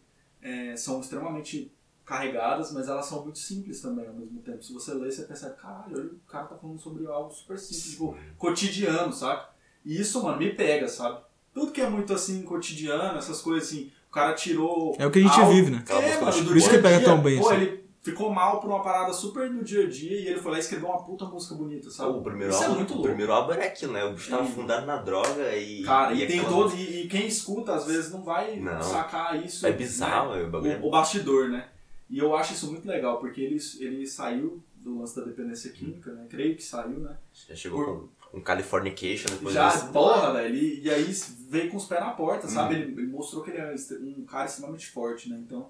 [0.49, 1.71] é, são extremamente
[2.05, 4.63] carregadas, mas elas são muito simples também ao mesmo tempo.
[4.63, 7.91] Se você lê, você percebe, caralho, olha, o cara tá falando sobre algo super simples,
[7.91, 9.51] tipo, cotidiano, saca?
[9.85, 11.21] E isso, mano, me pega, sabe?
[11.53, 14.97] Tudo que é muito assim, cotidiano, essas coisas assim, o cara tirou.
[14.99, 15.85] É o que a gente algo- vive, né?
[15.89, 17.61] É, música mano, Por isso que pega dia, tão bem, Pô, assim.
[17.61, 20.57] ele ficou mal por uma parada super no dia a dia e ele foi lá
[20.59, 22.11] e escreveu uma puta música bonita, sabe?
[22.19, 23.09] O primeiro, isso é álbum, muito o louco.
[23.09, 24.05] primeiro álbum era aquilo, né?
[24.05, 25.83] O bicho tava fundado na droga e.
[25.83, 26.75] Cara, e, tem aquela todo.
[26.77, 28.81] E, e quem escuta, às vezes, não vai Não.
[28.83, 29.67] sacar isso.
[29.67, 30.43] É bizarro, né?
[30.43, 31.69] é, o bagulho é- o, o bastidor, né?
[32.09, 36.11] E eu acho isso muito legal, porque ele, ele saiu do lance da dependência química,
[36.13, 36.25] né?
[36.31, 37.17] Creio que saiu, né?
[37.49, 39.89] Já chegou com um Californication depois Já, desse.
[39.89, 40.55] porra, velho.
[40.55, 41.05] E, e aí
[41.51, 42.51] veio com os pés na porta, Hum.
[42.51, 42.75] sabe?
[42.77, 43.75] Ele, ele mostrou que ele é
[44.17, 45.39] um cara extremamente forte, né?
[45.45, 45.67] Então,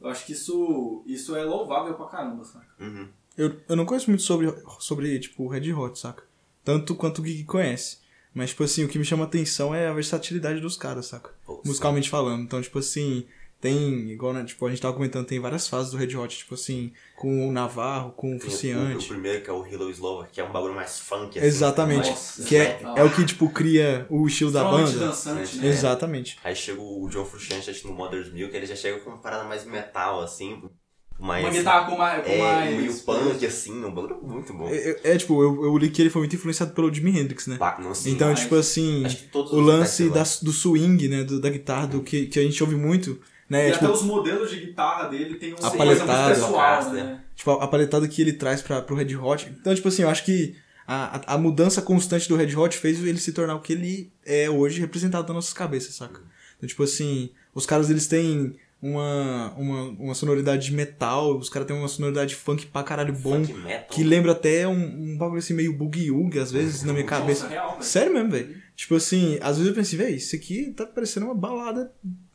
[0.00, 2.66] eu acho que isso, isso é louvável pra caramba, sabe?
[2.80, 3.08] Uhum.
[3.36, 6.22] Eu, eu não conheço muito sobre, sobre tipo, Red Hot, saca?
[6.64, 7.98] Tanto quanto o Gui conhece.
[8.34, 11.30] Mas, tipo assim, o que me chama atenção é a versatilidade dos caras, saca?
[11.44, 12.42] Pô, Musicalmente falando.
[12.42, 13.26] Então, tipo assim,
[13.60, 16.54] tem, igual, né, tipo, a gente tava comentando, tem várias fases do Red Hot, tipo
[16.54, 20.40] assim, com o Navarro, com o Tem o, primeiro que é o Hello Slova, que
[20.40, 21.38] é um bagulho mais funk.
[21.38, 22.08] Assim, Exatamente.
[22.08, 24.90] Nossa, que é, é o que, tipo, cria o estilo da banda.
[24.98, 25.68] dançante, né?
[25.68, 26.38] Exatamente.
[26.42, 29.18] Aí chega o John Frusciante acho que no Mother's Milk, ele já chega com uma
[29.18, 30.62] parada mais metal, assim.
[31.18, 32.24] Mais, Uma guitarra com mais.
[32.24, 34.66] Com é, mais meio punk, assim, um bagulho muito bom.
[34.70, 37.46] É, é, é, tipo, eu, eu li que ele foi muito influenciado pelo Jimi Hendrix,
[37.46, 37.58] né?
[37.78, 41.38] Não Então, mas- tipo assim, acho que todos o lance da, do swing, né, do-
[41.38, 43.20] da guitarra, do que, que a gente ouve muito,
[43.50, 43.68] né?
[43.68, 46.34] E tipo, até os modelos de guitarra dele tem uma A coisa muito paletada.
[46.34, 47.02] pessoal, né?
[47.02, 47.20] né?
[47.34, 49.52] tipo, a paletada que ele traz pra, pro Red Hot.
[49.60, 53.02] Então, tipo assim, eu acho que a, a, a mudança constante do Red Hot fez
[53.04, 56.20] ele se tornar o que ele é hoje representado nas nossas cabeças, saca?
[56.56, 61.66] Então, tipo assim, os caras, eles têm uma, uma, uma sonoridade de metal, os caras
[61.68, 63.88] têm uma sonoridade funk pra caralho bom, Funk metal.
[63.90, 64.72] que lembra até um,
[65.12, 67.46] um bagulho assim meio boogie-woogie, às vezes, na minha cabeça.
[67.48, 67.82] real, velho.
[67.82, 68.56] Sério mesmo, velho.
[68.76, 71.92] Tipo assim, às vezes eu pensei, velho, isso aqui tá parecendo uma balada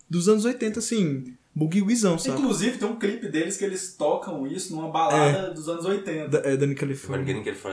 [0.10, 2.38] dos anos 80, assim, boogie-woogizão, sabe?
[2.40, 6.28] Inclusive, tem um clipe deles que eles tocam isso numa balada dos anos 80.
[6.28, 7.18] Da, é, Dani ele fala-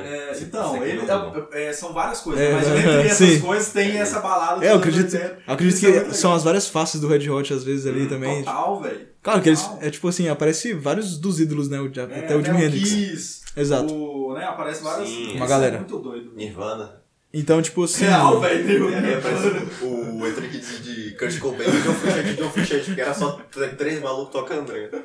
[0.07, 1.47] É, Isso então, ele, é bom.
[1.53, 3.41] é- é, são várias coisas, É, mas é, entre essas sim.
[3.41, 5.39] coisas tem essa balada dos É, eu anos acredito, 80.
[5.47, 8.39] eu acredito é que são as várias faces do Red Hot, às vezes, ali também.
[8.45, 9.09] Total, velho.
[9.23, 9.69] Claro que eles.
[9.81, 11.81] É tipo assim, aparece vários dos ídolos, né?
[11.81, 12.89] o- É, até o Jimi Hendrix.
[12.91, 13.93] Kiss, Exato.
[13.93, 15.09] O, né, aparece várias...
[15.09, 15.79] Sim, uma é galera.
[15.79, 16.33] muito doido.
[16.35, 17.02] Nirvana.
[17.35, 18.05] Então, tipo assim.
[18.05, 18.91] Real, velho.
[18.91, 22.85] E aí aparece o Entry Kids de Kurt Cobain e o John Frusciante, John Frusciante,
[22.87, 25.03] porque era só tr- três malucos tocando, ligado?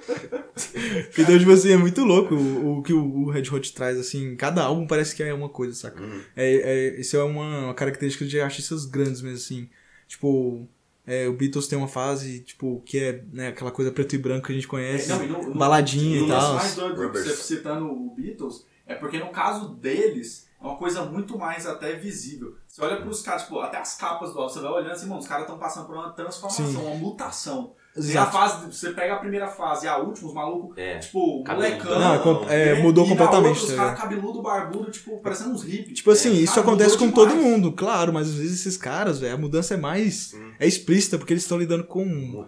[1.18, 4.36] Então, tipo assim, é muito louco o, o que o, Red Hot traz, assim.
[4.36, 6.02] Cada álbum parece que é uma coisa, saca?
[6.04, 6.22] Uhum.
[6.36, 6.54] É,
[6.96, 9.70] é, isso é uma, uma característica de artistas grandes mesmo, assim.
[10.08, 10.68] Tipo,
[11.06, 14.48] é, o Beatles tem uma fase, tipo, que é né, aquela coisa preto e branco
[14.48, 15.10] que a gente conhece.
[15.10, 16.56] Não, e no- no- baladinha E e tal.
[16.56, 21.38] mais doido, você citando o Beatles, é porque no caso deles, é uma coisa muito
[21.38, 22.56] mais até visível.
[22.68, 25.20] Você olha pros caras, tipo, até as capas do álbum, você vai olhando assim, mano,
[25.22, 26.78] os caras estão passando por uma transformação, Sim.
[26.78, 27.74] uma mutação.
[28.00, 28.32] Exato.
[28.32, 31.00] fase, você pega a primeira fase e a última, os malucos, É.
[31.00, 32.00] tipo, molecão.
[32.00, 32.82] Não, é com- é, né?
[32.84, 35.98] mudou e na completamente, outra, os tá caras cabeludo, barbudo, tipo, parecendo uns hippies.
[35.98, 37.48] Tipo assim, É, isso acontece com todo demais.
[37.48, 40.28] mundo, claro, mas às vezes esses caras, velho, a mudança é mais.
[40.30, 40.52] Sim.
[40.60, 42.06] É explícita, porque eles estão lidando com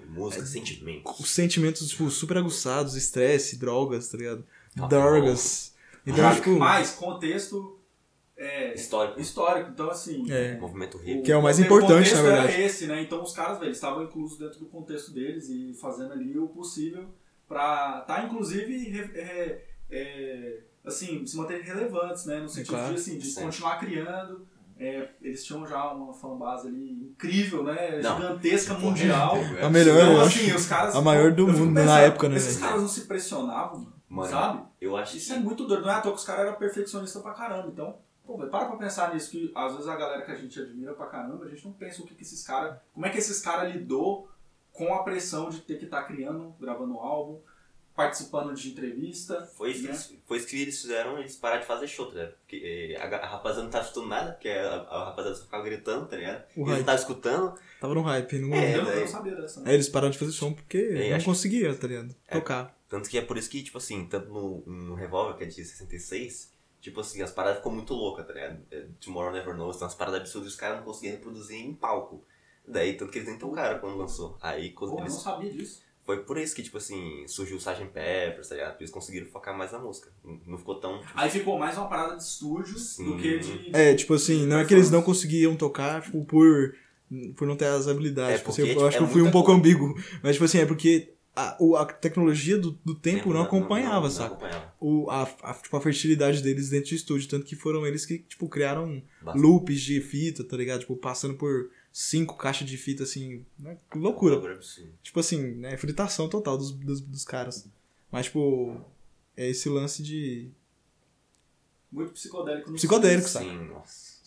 [0.10, 1.20] Música, sentimentos.
[1.20, 4.46] os sentimentos, tipo, super aguçados, estresse, drogas, tá ligado?
[4.78, 5.74] And Drogas.
[6.06, 6.60] Então, Mas, tipo.
[6.60, 7.79] mais contexto
[8.42, 9.20] é, Histórico.
[9.20, 9.70] histórico.
[9.72, 10.58] Então, assim, É.
[10.58, 11.22] Movimento hippie.
[11.24, 12.54] Que é o mais o importante, na verdade.
[12.54, 13.02] Era esse, né?
[13.02, 17.06] Então os caras, velho, estavam inclusos dentro do contexto deles e fazendo ali o possível
[17.48, 22.40] pra tá, inclusive, é, é, assim, se manter relevantes, né?
[22.40, 22.94] No sentido claro.
[22.94, 23.44] de, assim, de Sim.
[23.44, 24.48] continuar criando.
[24.82, 28.00] É, eles tinham já uma fanbase ali incrível, né?
[28.02, 28.16] Não.
[28.16, 29.36] gigantesca, mundial.
[29.58, 30.56] É A melhor, Então, eu assim, acho.
[30.56, 30.96] os caras.
[30.96, 34.62] a maior do mundo na pensando, época, né, Esses caras não se pressionavam, Mano, sabe?
[34.80, 35.82] eu acho Isso é muito doido.
[35.82, 37.68] Não é à toa que os caras eram perfeccionistas pra caramba.
[37.68, 37.98] Então,
[38.30, 40.94] pô, velho, para pra pensar nisso, que às vezes a galera que a gente admira
[40.94, 42.78] pra caramba, a gente não pensa o que, que esses caras.
[42.94, 44.30] Como é que esses caras lidou
[44.72, 47.40] com a pressão de ter que estar criando, gravando álbum,
[47.96, 49.42] participando de entrevista.
[49.58, 49.94] Foi isso, que né?
[49.94, 52.34] eles, foi isso que eles fizeram, eles pararam de fazer show, tá ligado?
[52.38, 55.64] Porque eh, a, a rapaziada não tava escutando nada, porque a, a rapaziada só ficava
[55.64, 56.44] gritando, tá ligado?
[56.56, 57.60] O Eles não tava escutando.
[57.82, 58.38] Tava no hype.
[58.40, 58.56] Não...
[58.56, 59.60] É, eu, não- eu não sabia dessa.
[59.62, 59.70] né?
[59.70, 62.16] Aí eles pararam de fazer som porque É, não acho- conseguia, tá ligado?
[62.28, 62.36] É.
[62.36, 62.78] Tocar.
[62.88, 65.54] Tanto que é por isso que, tipo assim, tanto no, no Revolver, que é de
[65.54, 68.60] 66, tipo assim, as paradas ficou muito loucas, tá ligado?
[68.72, 71.74] É, Tomorrow Never Knows, tem umas paradas absurdas e os caras não conseguiam reproduzir em
[71.74, 72.24] palco.
[72.68, 74.38] Daí, tanto que eles nem tocaram quando lançou.
[74.42, 75.22] Aí, quando Pô, eu não eles...
[75.22, 75.82] sabia disso.
[76.06, 77.86] Foi por isso que, tipo assim, surgiu o Sgt.
[77.94, 78.78] Peppers, tá ligado?
[78.80, 80.12] Eles conseguiram focar mais na música.
[80.46, 81.00] Não- ficou tão...
[81.00, 82.74] tipo, Aí ficou mais uma parada de estúdio
[83.06, 83.70] do que de.
[83.76, 86.74] É, tipo assim, não é que eles não conseguiam tocar, tipo, por,
[87.36, 88.36] por não ter as habilidades.
[88.36, 89.60] É Tipo assim, porque, eu, eu acho tipo, que é eu fui um pouco coisa.
[89.60, 89.94] ambíguo.
[90.24, 94.12] Mas, tipo assim, é porque a, o- a tecnologia do, do tempo não acompanhava, não
[94.12, 94.34] saca?
[94.34, 94.74] acompanhava.
[94.80, 97.28] O, a, a, tipo, a fertilidade deles dentro de estúdio.
[97.30, 99.42] Tanto que foram eles que, tipo, criaram Bastante.
[99.46, 100.82] loops de fita, tá ligado?
[100.82, 103.46] Tipo, passando por cinco caixas de fita, assim.
[103.58, 103.78] né?
[103.96, 104.60] Loucura.
[105.02, 105.78] Tipo assim, né?
[105.78, 107.68] Fritação total dos, dos, dos caras.
[108.12, 108.80] Mas, tipo,
[109.38, 110.50] é esse lance de.
[111.92, 113.46] Muito psicodélico no Psicodélico, saca?
[113.46, 114.20] Sim, nossa.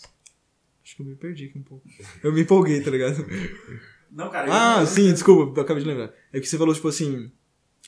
[0.84, 1.86] Acho que eu me perdi aqui um pouco.
[2.22, 3.24] Eu me empolguei, tá ligado?
[4.12, 4.46] Não, cara.
[4.46, 6.12] eu- Ah, eu- sim, desculpa, eu acabei de lembrar.
[6.32, 7.32] É que você falou, tipo assim,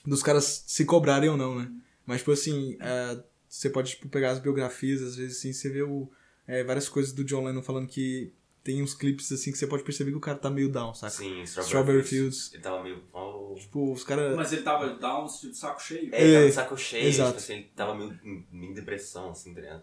[0.06, 1.70] dos caras se cobrarem ou não, né?
[2.06, 5.82] Mas, tipo assim, é, você pode tipo, pegar as biografias, às vezes, assim, você vê
[5.82, 6.10] o,
[6.46, 8.32] é, várias coisas do John Lennon falando que
[8.62, 11.12] tem uns clipes, assim, que você pode perceber que o cara tá meio down, saca?
[11.12, 12.48] Sim, Strawberry Strawberry, Fields.
[12.48, 12.54] Fields.
[12.54, 13.02] Ele tava meio.
[13.12, 13.54] Oh.
[13.58, 14.34] Tipo, os caras...
[14.34, 16.08] Mas ele tava down, tipo, saco cheio.
[16.14, 17.28] É, ele tava É, de saco cheio, exato.
[17.32, 19.82] tipo assim, ele tava meio em, em depressão, assim, tá ligado?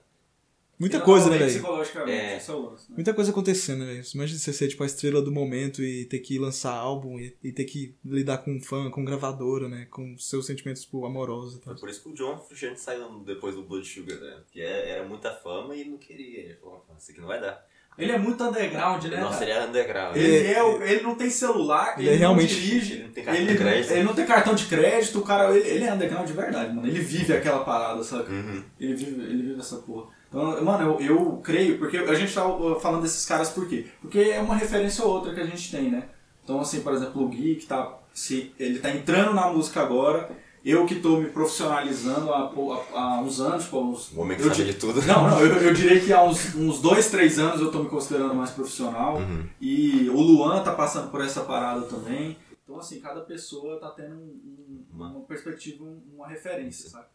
[0.82, 1.52] Muita Ele coisa, né, velho?
[1.52, 2.38] Psicologicamente, É.
[2.38, 2.96] esse é o lance, né?
[2.96, 4.04] Muita coisa acontecendo, né, velho?
[4.16, 7.52] Imagina você ser, tipo, a estrela do momento e ter que lançar álbum e, e
[7.52, 9.86] ter que lidar com fã, com gravadora, né?
[9.92, 11.74] Com seus sentimentos, tipo, amorosos e tal.
[11.76, 14.38] Foi por isso que o John Frusciante saiu depois do Blood Sugar, né?
[14.44, 16.40] Porque é- era muita fama e ele não queria.
[16.40, 17.64] Ele falou, "Ah, isso aqui não vai dar.
[17.98, 19.20] Ele é muito underground, né?
[19.20, 20.16] Nossa, ele era underground.
[20.16, 23.12] Ele, é o- ele não tem celular, Ele ele, é realmente- não dirige, Ele não
[23.12, 23.92] tem cartão ele, de crédito.
[23.92, 26.88] ele não tem cartão de crédito, o cara, ele, ele é underground de verdade, mano.
[26.88, 28.32] Ele vive aquela parada, sabe?
[28.32, 28.64] Uhum.
[28.80, 30.08] Ele vive, ele vive essa porra.
[30.32, 33.88] Então, mano, eu, eu creio, porque a gente tá uh, falando desses caras por quê?
[34.02, 36.08] Porque é uma referência ou outra que a gente tem, né?
[36.42, 40.32] Então, assim, por exemplo, o Gui, que tá, se, ele tá entrando na música agora,
[40.64, 42.50] eu que tô me profissionalizando há,
[42.94, 45.02] há, há uns anos, pô, uns, O homem que eu sabe de tudo.
[45.02, 47.90] Não, não, eu, eu diria que há uns, uns dois, três anos eu tô me
[47.90, 49.18] considerando mais profissional.
[49.18, 49.44] Uhum.
[49.60, 52.38] E o Luan tá passando por essa parada também.
[52.64, 57.06] Então, assim, cada pessoa tá tendo um- um- uma perspectiva, um- uma referência, sabe?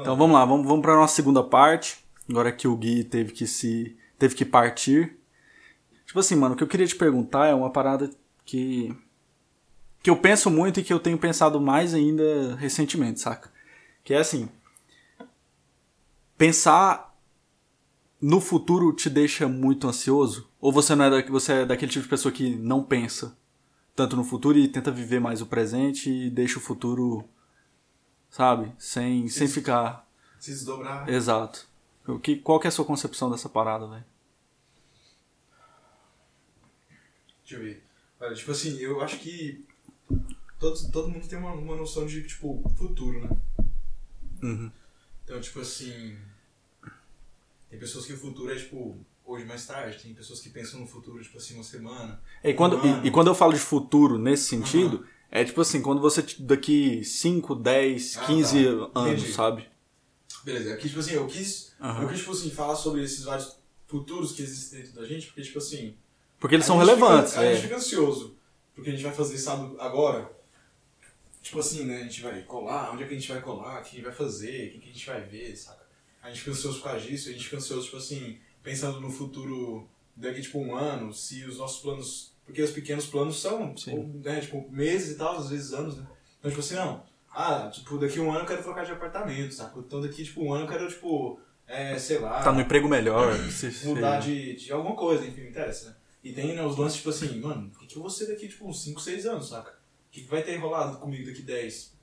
[0.00, 2.07] Então vamos lá, vamos, vamos pra nossa segunda parte.
[2.28, 3.96] Agora que o Gui teve que se.
[4.18, 5.16] teve que partir.
[6.06, 8.10] Tipo assim, mano, o que eu queria te perguntar é uma parada
[8.44, 8.94] que.
[10.02, 13.50] que eu penso muito e que eu tenho pensado mais ainda recentemente, saca?
[14.04, 14.48] Que é assim.
[16.36, 17.14] Pensar
[18.20, 20.48] no futuro te deixa muito ansioso?
[20.60, 23.36] Ou você não é da, você é daquele tipo de pessoa que não pensa
[23.94, 27.28] tanto no futuro e tenta viver mais o presente e deixa o futuro,
[28.30, 31.08] sabe, sem, sem ficar Se desdobrar.
[31.08, 31.67] exato.
[32.14, 34.04] O que, qual que é a sua concepção dessa parada, velho?
[37.44, 37.82] Deixa eu ver.
[38.20, 39.64] Olha, tipo assim, eu acho que
[40.58, 43.36] todo, todo mundo tem uma, uma noção de, tipo, futuro, né?
[44.42, 44.70] Uhum.
[45.24, 46.16] Então, tipo assim.
[47.70, 49.98] Tem pessoas que o futuro é, tipo, hoje mais tarde.
[50.02, 52.20] Tem pessoas que pensam no futuro, tipo assim, uma semana.
[52.42, 55.82] E quando, um e, e quando eu falo de futuro nesse sentido, é tipo assim,
[55.82, 58.70] quando você daqui 5, 10, Ah, 15 tá.
[58.70, 59.32] anos, Entendi.
[59.32, 59.68] sabe?
[60.44, 61.72] Beleza, aqui, tipo assim, eu quis.
[61.80, 62.02] Aham.
[62.02, 65.42] Eu quis, tipo assim, falar sobre esses vários futuros que existem dentro da gente, porque,
[65.42, 65.94] tipo assim.
[66.38, 67.32] Porque eles a são relevantes.
[67.32, 67.52] Fica, A é.
[67.54, 68.36] gente fica ansioso.
[68.74, 70.30] Porque a gente vai fazer, sabe, agora.
[71.42, 72.00] Tipo assim, né?
[72.00, 74.04] A gente vai colar, onde é que a gente vai colar, o que a gente
[74.04, 75.86] vai fazer, o que que a gente vai ver, saca?
[76.22, 79.10] A gente fica ansioso por causa disso, a gente fica ansioso, tipo assim, pensando no
[79.10, 82.32] futuro daqui, tipo, um ano, se os nossos planos.
[82.44, 84.20] Porque os pequenos planos são, Sim.
[84.22, 86.06] né, tipo, meses e tal, às vezes anos, né?
[86.38, 87.04] Então, tipo assim, não.
[87.40, 89.78] Ah, tipo, daqui um ano eu quero trocar de apartamento, saca?
[89.78, 93.32] Então daqui, tipo, um ano eu quero, tipo, é, sei lá Tá no emprego melhor.
[93.84, 95.96] mudar de, de alguma coisa, enfim, não interessa, né?
[96.24, 98.48] E tem né, os lances, tipo assim, mano, o que, que eu vou ser daqui,
[98.48, 99.70] tipo, uns 5, 6 anos, saca?
[99.70, 101.96] O que, que vai ter rolado comigo daqui 10?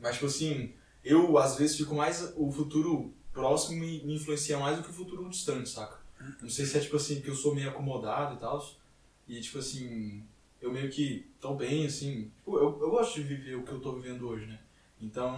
[0.00, 0.72] Mas, tipo assim,
[1.04, 2.32] eu, às vezes, fico mais...
[2.34, 5.98] O futuro próximo me, me influencia mais do que o futuro distante, saca?
[6.40, 8.66] Não sei se é, tipo assim, que eu sou meio acomodado e tal,
[9.28, 10.26] e, tipo assim,
[10.60, 12.30] eu meio que tô bem, assim...
[12.36, 14.58] Tipo, eu, eu gosto de viver o que eu tô vivendo hoje, né?
[15.00, 15.36] Então,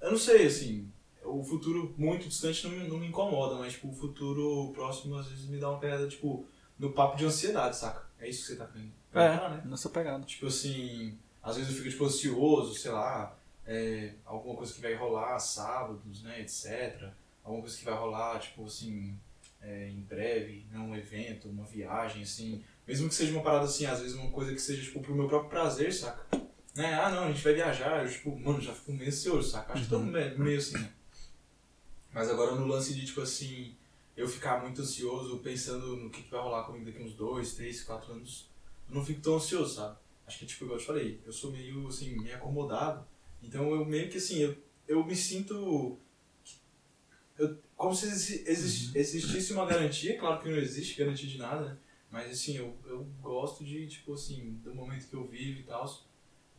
[0.00, 0.90] eu não sei, assim,
[1.24, 5.26] o futuro muito distante não me, não me incomoda, mas tipo, o futuro próximo às
[5.28, 6.46] vezes me dá uma pegada, tipo,
[6.78, 8.06] no papo de ansiedade, saca?
[8.18, 9.62] É isso que você tá querendo perguntar, né?
[9.64, 10.24] É, nessa pegada.
[10.24, 14.94] Tipo assim, às vezes eu fico tipo ansioso, sei lá, é, alguma coisa que vai
[14.94, 17.10] rolar sábados, né, etc.
[17.42, 19.18] Alguma coisa que vai rolar, tipo assim,
[19.60, 22.64] é, em breve, né, um evento, uma viagem, assim.
[22.86, 25.26] Mesmo que seja uma parada assim, às vezes uma coisa que seja, tipo, pro meu
[25.28, 26.26] próprio prazer, saca?
[26.74, 26.92] Né?
[26.94, 29.72] Ah, não, a gente vai viajar, eu, tipo, mano, já fico meio ansioso, saca?
[29.72, 30.92] Acho que todo mundo é meio assim, né?
[32.12, 33.74] Mas agora no lance de, tipo assim,
[34.16, 37.82] eu ficar muito ansioso pensando no que, que vai rolar comigo daqui uns dois, três,
[37.82, 38.48] quatro anos,
[38.88, 39.96] eu não fico tão ansioso, sabe?
[40.26, 43.06] Acho que, tipo, igual eu te falei, eu sou meio, assim, meio acomodado.
[43.42, 44.56] Então eu meio que, assim, eu,
[44.86, 45.98] eu me sinto...
[47.36, 51.64] Eu, como se exi- exi- existisse uma garantia, claro que não existe garantia de nada,
[51.70, 51.76] né?
[52.14, 56.00] Mas, assim, eu, eu gosto de, tipo, assim, do momento que eu vivo e tal.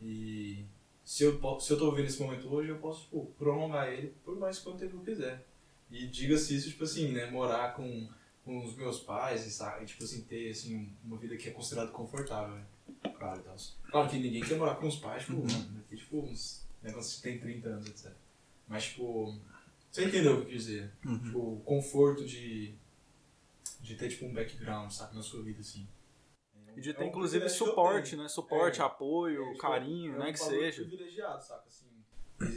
[0.02, 0.66] E
[1.02, 4.38] se eu, se eu tô vivendo esse momento hoje, eu posso, tipo, prolongar ele por
[4.38, 5.46] mais quanto tempo eu quiser.
[5.90, 7.30] E diga-se isso, tipo assim, né?
[7.30, 8.06] Morar com,
[8.44, 11.90] com os meus pais e, sabe, tipo assim, ter, assim, uma vida que é considerada
[11.90, 12.66] confortável, né?
[13.18, 13.56] claro e tal.
[13.90, 17.22] Claro que ninguém quer morar com os pais, tipo, mano, aqui, tipo, uns negócios que
[17.22, 18.12] tem 30 anos, etc.
[18.68, 19.34] Mas, tipo,
[19.90, 20.92] você entendeu o que eu quis dizer?
[21.24, 22.74] Tipo, o conforto de,
[23.80, 25.88] de ter, tipo, um background, sabe, na sua vida, assim.
[26.76, 28.28] E de É ter, um inclusive, que suporte, né?
[28.28, 28.84] Suporte, É.
[28.84, 30.28] apoio, É, tipo, carinho, é né?
[30.28, 30.84] um Que valor seja.
[30.84, 31.64] privilegiado, saca?
[31.66, 31.86] Assim,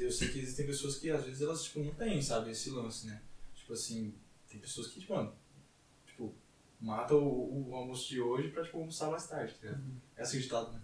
[0.02, 3.08] eu sei que existem pessoas que às vezes elas tipo, não têm, sabe, esse lance,
[3.08, 3.22] né?
[3.56, 4.14] Tipo assim,
[4.50, 5.34] tem pessoas que, tipo, mano,
[6.06, 6.36] tipo,
[6.82, 9.84] mata o, o almoço de hoje pra tipo, almoçar mais tarde, tá ligado?
[10.18, 10.82] É assim o ditado, né?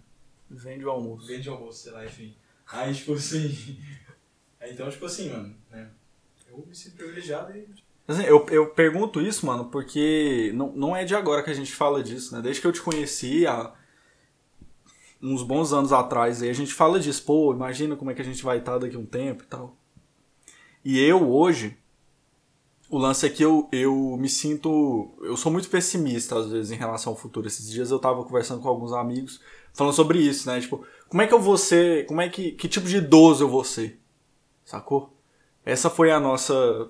[0.48, 1.26] Vende o almoço.
[1.26, 2.34] Vende almoço, sei lá, enfim.
[2.68, 3.50] Aí, tipo assim.
[4.62, 5.92] então, tipo assim, mano, né?
[6.46, 7.68] Eu me sinto privilegiado e.
[8.08, 11.72] Assim, eu, eu pergunto isso, mano, porque não, não é de agora que a gente
[11.72, 12.40] fala disso, né?
[12.40, 13.72] Desde que eu te conheci, há
[15.20, 17.24] uns bons anos atrás, aí a gente fala disso.
[17.24, 19.76] Pô, imagina como é que a gente vai estar daqui a um tempo e tal.
[20.84, 21.76] E eu, hoje,
[22.88, 25.12] o lance é que eu, eu me sinto...
[25.20, 27.48] Eu sou muito pessimista, às vezes, em relação ao futuro.
[27.48, 29.40] Esses dias eu tava conversando com alguns amigos,
[29.74, 30.60] falando sobre isso, né?
[30.60, 32.06] Tipo, como é que eu vou ser...
[32.06, 32.52] Como é que...
[32.52, 34.00] Que tipo de idoso eu vou ser?
[34.64, 35.12] Sacou?
[35.64, 36.88] Essa foi a nossa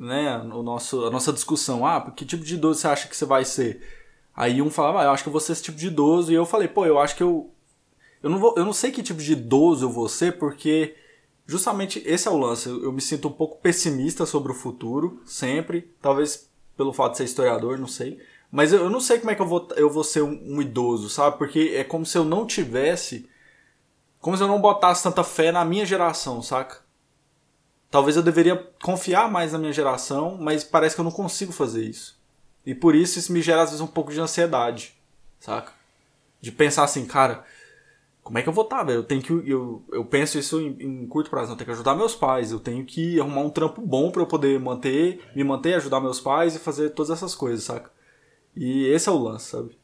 [0.00, 1.86] né, o nosso, a nossa discussão.
[1.86, 3.82] Ah, que tipo de idoso você acha que você vai ser?
[4.34, 6.32] Aí um falava, ah, eu acho que eu vou ser esse tipo de idoso.
[6.32, 7.50] E eu falei, pô, eu acho que eu.
[8.22, 10.94] Eu não, vou, eu não sei que tipo de idoso eu vou ser, porque
[11.46, 12.68] justamente esse é o lance.
[12.68, 15.94] Eu, me sinto um pouco pessimista sobre o futuro, sempre.
[16.00, 18.18] Talvez pelo fato de ser historiador, não sei.
[18.50, 20.62] Mas eu, eu não sei como é que eu vou, eu vou ser um, um
[20.62, 21.36] idoso, sabe?
[21.36, 23.28] Porque é como se eu não tivesse.
[24.18, 26.89] Como se eu não botasse tanta fé na minha geração, saca?
[27.90, 31.84] Talvez eu deveria confiar mais na minha geração, mas parece que eu não consigo fazer
[31.84, 32.20] isso.
[32.64, 34.94] E por isso isso me gera às vezes um pouco de ansiedade,
[35.40, 35.72] saca?
[36.40, 37.44] De pensar assim, cara,
[38.22, 38.98] como é que eu vou estar, velho?
[38.98, 41.96] Eu tenho que eu, eu penso isso em, em curto prazo, eu tenho que ajudar
[41.96, 45.74] meus pais, eu tenho que arrumar um trampo bom para eu poder manter, me manter,
[45.74, 47.90] ajudar meus pais e fazer todas essas coisas, saca?
[48.54, 49.76] E esse é o lance, sabe?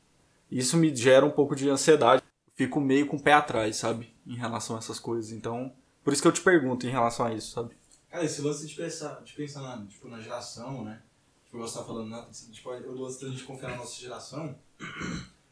[0.50, 2.22] Isso me gera um pouco de ansiedade.
[2.54, 4.14] Fico meio com o pé atrás, sabe?
[4.26, 5.32] Em relação a essas coisas.
[5.32, 5.72] Então,
[6.04, 7.74] por isso que eu te pergunto em relação a isso, sabe?
[8.16, 11.02] Cara, esse lance de pensar, de pensar na, tipo, na geração, né?
[11.44, 12.26] Tipo, você tá falando, né?
[12.50, 14.58] Tipo, o lance da gente confiar na nossa geração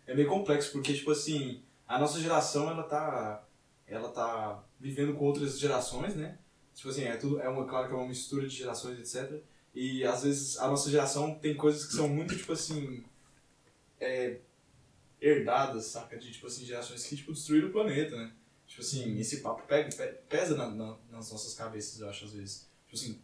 [0.06, 3.44] é meio complexo, porque, tipo assim, a nossa geração, ela tá,
[3.86, 6.38] ela tá vivendo com outras gerações, né?
[6.74, 9.42] Tipo assim, é tudo, é uma, claro que é uma mistura de gerações, etc.
[9.74, 13.04] E, às vezes, a nossa geração tem coisas que são muito, tipo assim,
[14.00, 14.38] é,
[15.20, 16.16] herdadas, saca?
[16.16, 18.32] De, tipo assim, gerações que, tipo, destruíram o planeta, né?
[18.74, 22.32] Tipo assim, esse papo pega, pe- pesa na- na- nas nossas cabeças, eu acho, às
[22.32, 22.66] vezes.
[22.88, 23.20] Tipo assim,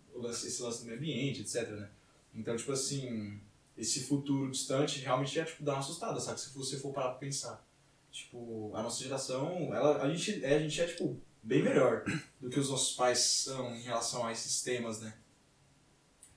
[0.46, 1.90] esse lance do meio ambiente, etc, né?
[2.32, 3.40] Então, tipo assim,
[3.76, 6.40] esse futuro distante realmente é, tipo, dá uma assustada, sabe?
[6.40, 7.66] Se você for parar pra pensar.
[8.12, 12.04] Tipo, a nossa geração, ela, a, gente, é, a gente é, tipo, bem melhor
[12.40, 15.12] do que os nossos pais são em relação a esses temas, né?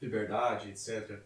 [0.02, 1.20] Liberdade, etc.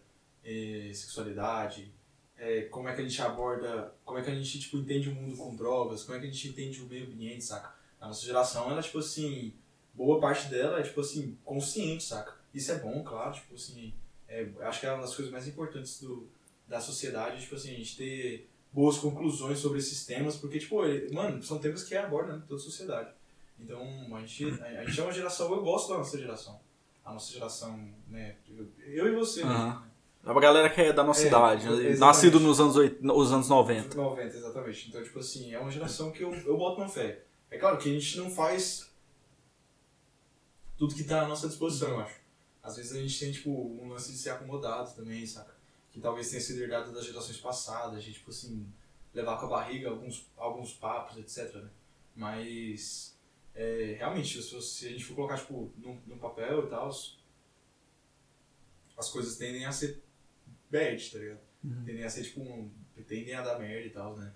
[0.44, 1.90] E sexualidade,
[2.36, 5.14] é, como é que a gente aborda, como é que a gente, tipo, entende o
[5.14, 7.77] mundo com drogas, como é que a gente entende o meio ambiente, saca?
[8.00, 9.52] A nossa geração, ela, tipo assim,
[9.94, 12.34] boa parte dela é, tipo assim, consciente, saca?
[12.54, 13.92] Isso é bom, claro, tipo assim,
[14.28, 16.28] é, acho que é uma das coisas mais importantes do,
[16.66, 21.12] da sociedade, tipo assim, a gente ter boas conclusões sobre esses temas, porque, tipo, ele-
[21.12, 23.10] mano, são temas que abordam né, toda a sociedade.
[23.58, 23.82] Então,
[24.14, 26.60] a gente, a, a gente é uma geração, eu gosto da nossa geração.
[27.04, 29.80] A nossa geração, né, eu, eu e você, Aham.
[29.80, 29.88] né?
[30.24, 31.70] A galera que é da nossa É, idade, né?
[31.72, 31.98] exatamente.
[32.00, 33.96] nascido nos anos, nos anos 90.
[33.96, 34.88] 90, exatamente.
[34.88, 37.22] Então, tipo assim, é uma geração que eu, eu boto uma fé.
[37.50, 38.88] É claro que a gente não faz
[40.78, 42.20] tudo que tá à nossa disposição, eu acho.
[42.62, 45.54] Às vezes a gente tem, tipo, um lance de ser acomodado também, saca?
[45.90, 48.70] Que talvez tenha sido herdado das gerações passadas, de, tipo assim,
[49.12, 51.70] levar com a barriga alguns, alguns papos, etc, né?
[52.14, 53.18] Mas,
[53.54, 56.88] é, realmente, se, a gente for colocar, tipo, num, num papel e tal,
[58.96, 60.00] as coisas tendem a ser
[60.70, 61.40] bad, tá ligado?
[61.84, 62.70] Tendem a ser, tipo, um,
[63.06, 64.32] tendem a dar merda e tal, né?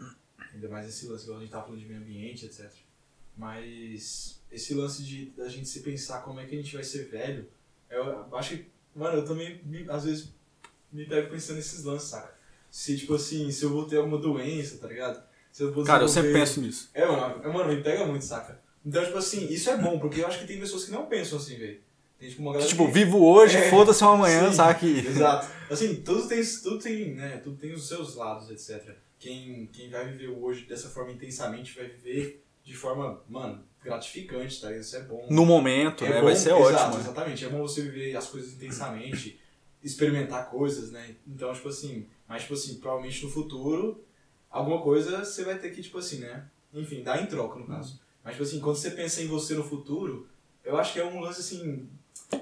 [0.53, 2.73] Ainda mais esse lance, igual a gente tava falando de meio ambiente, etc.
[3.37, 7.09] Mas esse lance de da gente se pensar como é que a gente vai ser
[7.09, 7.49] velho,
[7.91, 10.29] eu acho que, mano, eu também, me- às vezes,
[10.93, 12.35] me pego pensando nesses lances, saca?
[12.71, 15.23] Se, tipo assim, se eu vou ter alguma doença, tá ligado?
[15.51, 16.91] Se eu vou Cara, eu sempre penso nisso.
[16.95, 18.61] é, mano, é, mano, me pega muito, saca?
[18.85, 21.39] Então, tipo assim, isso é bom, porque eu acho que tem pessoas que não pensam
[21.39, 21.81] assim, velho.
[22.19, 22.93] Tem, tipo, uma galera Tipo, que...
[22.93, 24.59] vivo hoje, É, foda-se amanhã, sim.
[24.79, 25.49] que- Exato.
[25.71, 28.95] Assim, tudo tem, tudo tem, né, tudo tem os seus lados, etc.
[29.19, 34.73] Quem, quem vai viver hoje dessa forma intensamente vai viver de forma, mano, gratificante, tá?
[34.77, 35.27] Isso é bom.
[35.31, 36.19] No momento, é né?
[36.21, 36.95] bom, Vai ser exato, ótimo.
[36.95, 37.01] né?
[37.01, 37.45] Exatamente.
[37.45, 39.39] É bom você viver as coisas intensamente,
[39.83, 41.17] experimentar coisas, né?
[41.27, 44.05] Então, tipo assim, mas, tipo assim, provavelmente no futuro,
[44.51, 46.47] alguma coisa você vai ter que, tipo assim, né?
[46.73, 48.01] Enfim, dar em troca, no caso.
[48.25, 50.29] Mas, tipo assim, quando você pensa em você no futuro,
[50.65, 51.89] eu acho que é um lance, assim,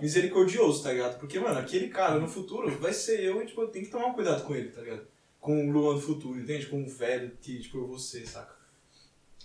[0.00, 1.18] misericordioso, tá ligado?
[1.18, 4.12] Porque, mano, aquele cara no futuro vai ser eu e, tipo, eu tenho que tomar
[4.12, 5.06] cuidado com ele, tá ligado?
[5.40, 6.66] Com o Luan do futuro, entende?
[6.66, 8.54] Com o velho que, tipo, eu vou ser, saca?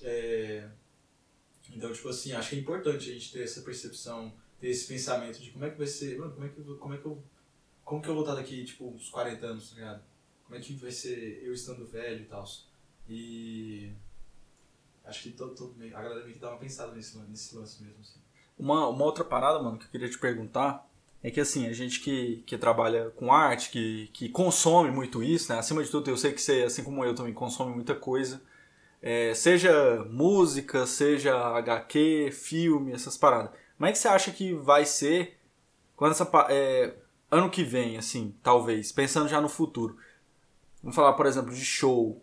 [0.06, 0.70] É,
[1.72, 5.40] Então, tipo assim, acho que é importante a gente ter essa percepção, ter esse pensamento
[5.40, 7.24] de como é que vai ser, mano, como é que, como é que eu.
[7.84, 10.04] Como que eu vou estar daqui, tipo, uns 40 anos, tá ligado?
[10.44, 12.46] Como é que vai ser eu estando velho e tal.
[13.10, 13.92] E.
[15.04, 18.00] Acho que todo, todo, a galera meio que dá uma pensada nesse, nesse lance mesmo,
[18.02, 18.20] assim.
[18.58, 20.88] Uma, uma outra parada, mano, que eu queria te perguntar
[21.22, 25.52] é que, assim, a gente que, que trabalha com arte, que, que consome muito isso,
[25.52, 25.60] né?
[25.60, 28.42] Acima de tudo, eu sei que você, assim como eu, também consome muita coisa.
[29.08, 33.52] É, seja música, seja HQ, filme, essas paradas.
[33.78, 35.38] Como é que você acha que vai ser
[35.96, 36.28] quando essa...
[36.50, 36.96] É,
[37.30, 39.96] ano que vem, assim, talvez, pensando já no futuro.
[40.82, 42.20] Vamos falar, por exemplo, de show.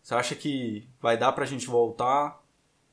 [0.00, 2.40] Você acha que vai dar pra gente voltar?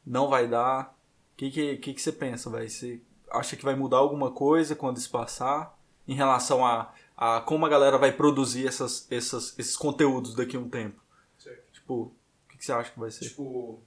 [0.03, 0.97] Não vai dar?
[1.33, 2.67] O que, que, que, que você pensa, velho?
[2.67, 2.99] Você
[3.29, 5.77] acha que vai mudar alguma coisa quando isso passar?
[6.07, 10.59] Em relação a, a como a galera vai produzir essas, essas, esses conteúdos daqui a
[10.59, 10.99] um tempo?
[11.37, 11.71] Certo.
[11.71, 12.11] Tipo,
[12.63, 13.27] que, que você acha que vai ser?
[13.27, 13.81] Tipo.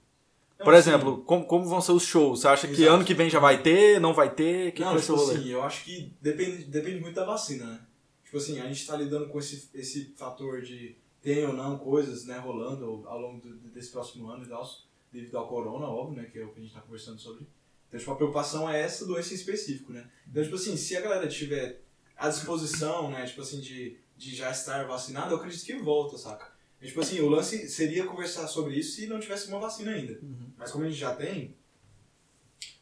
[0.59, 2.41] não, Por assim, exemplo, como, como vão ser os shows?
[2.41, 2.91] Você acha que Exato.
[2.91, 3.99] ano que vem já vai ter?
[3.99, 4.71] Não vai ter?
[4.71, 7.81] Que, que não, ser tipo assim, eu acho que depende, depende muito da vacina, né?
[8.23, 12.25] Tipo assim, a gente tá lidando com esse, esse fator de tem ou não coisas,
[12.25, 14.65] né, rolando ao longo do- desse próximo ano e tal,
[15.11, 17.47] devido ao corona, óbvio, né, que é o que a gente tá conversando sobre.
[17.87, 20.09] Então, tipo, a preocupação é essa doença em específico, né?
[20.29, 21.81] Então, tipo assim, se a galera tiver
[22.17, 26.51] à disposição, né, tipo assim, de, de já estar vacinada, eu acredito que volta, saca?
[26.81, 30.19] E, tipo assim, o lance seria conversar sobre isso se não tivesse uma vacina ainda.
[30.55, 31.55] Mas como a gente já tem,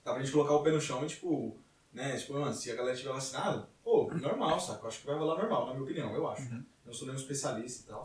[0.04, 1.58] dá pra gente colocar o pé no chão e, tipo,
[1.94, 4.84] né, tipo, mano, se a galera tiver vacinada, pô, normal, saca?
[4.84, 6.44] Eu acho que vai rolar normal, na minha opinião, eu acho.
[6.54, 8.04] Eu não sou nenhum especialista e tal.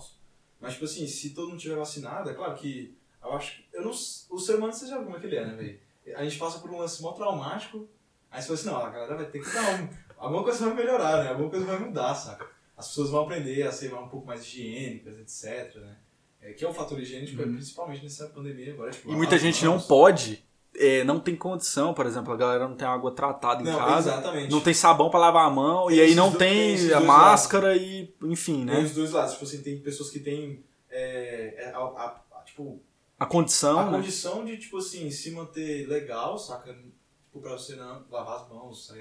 [0.61, 3.68] Mas, tipo assim, se todo mundo tiver vacinado, é claro que eu acho que.
[3.72, 5.80] Eu não, o ser humano, você já viu como é que ele é, né, velho?
[6.16, 7.88] A gente passa por um lance mó traumático,
[8.30, 9.88] aí você fala assim, não, a galera vai ter que dar um.
[10.16, 11.30] Alguma coisa vai melhorar, né?
[11.30, 12.47] Alguma coisa vai mudar, saca?
[12.81, 15.97] As pessoas vão aprender a ser um pouco mais higiênicas, etc, né?
[16.43, 18.91] É, que é um fator higiênico, principalmente nessa pandemia agora.
[18.91, 20.43] Tipo, E muita gente não pode,
[20.74, 24.11] é, não tem condição, por exemplo, a galera não tem água tratada em Não, casa,
[24.12, 24.51] exatamente.
[24.51, 27.01] não tem sabão pra lavar a mão, Tem e aí não do- tem, tem a
[27.01, 28.81] máscara e, enfim, Tem né?
[28.81, 29.33] os dois lados.
[29.35, 32.81] Tipo assim, tem pessoas que têm é, é, a, a- a- tipo,
[33.18, 33.99] A condição, a né?
[33.99, 36.72] condição de, tipo assim, se manter legal, saca?
[36.72, 38.95] Tipo, pra você não lavar as mãos, tá?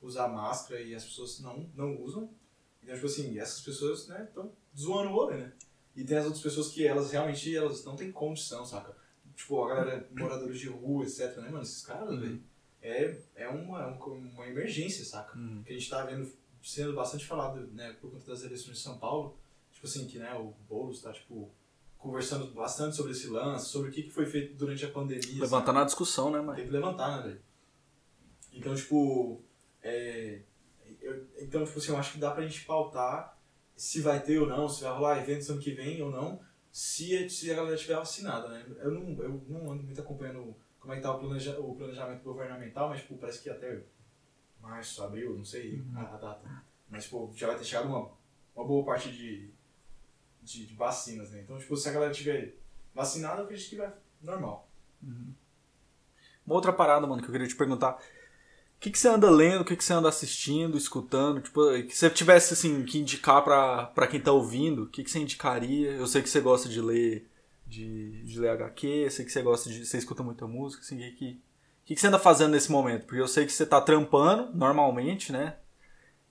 [0.00, 2.30] Usar máscara e as pessoas não, não usam.
[2.86, 5.52] Então, tipo assim, essas pessoas, né, estão zoando o rolê, né?
[5.96, 8.96] E tem as outras pessoas que elas realmente elas não têm condição, saca?
[9.34, 11.62] Tipo, a galera, moradores de rua, etc, né, mano?
[11.62, 12.20] Esses caras, Uhum.
[12.20, 12.42] velho,
[12.80, 15.36] é, é uma, é uma, emergência, saca?
[15.36, 15.64] Uhum.
[15.64, 16.30] Que a gente tá vendo,
[16.62, 19.36] sendo bastante falado, né, por conta das eleições de São Paulo.
[19.72, 21.50] Tipo assim, que, né, o Boulos tá, tipo,
[21.98, 25.40] conversando bastante sobre esse lance, sobre o que que foi feito durante a pandemia.
[25.40, 26.54] Levantando a discussão, né, mãe?
[26.54, 27.40] Tem que levantar, né, velho?
[28.52, 29.42] Então, tipo,
[29.82, 30.42] é,
[31.06, 33.36] eu- então, tipo assim, eu acho que dá pra gente pautar
[33.76, 36.40] se vai ter ou não, se vai rolar eventos ano que vem ou não,
[36.72, 38.64] se, se a galera estiver vacinada, né?
[38.80, 42.22] Eu não, eu não ando muito acompanhando como é que tá o, planeja, o planejamento
[42.22, 43.82] governamental, mas, tipo, parece que até
[44.60, 46.64] março, abril, não sei a, a data.
[46.88, 48.10] Mas, tipo, já vai ter chegado uma,
[48.54, 49.50] uma boa parte de,
[50.42, 51.40] de, de vacinas, né?
[51.42, 52.54] Então, tipo, se a galera estiver
[52.94, 53.92] vacinada, eu acredito que vai
[54.22, 54.68] normal.
[56.46, 57.98] Uma outra parada, mano, que eu queria te perguntar.
[58.76, 61.40] O que, que você anda lendo, o que, que você anda assistindo, escutando?
[61.40, 65.10] Tipo, que você tivesse, assim, que indicar pra, pra quem tá ouvindo, o que, que
[65.10, 65.92] você indicaria?
[65.92, 67.26] Eu sei que você gosta de ler
[67.66, 69.84] de, de ler HQ, eu sei que você gosta de.
[69.84, 72.70] Você escuta muita música, assim, o que, que, o que, que você anda fazendo nesse
[72.70, 73.06] momento?
[73.06, 75.56] Porque eu sei que você tá trampando normalmente, né?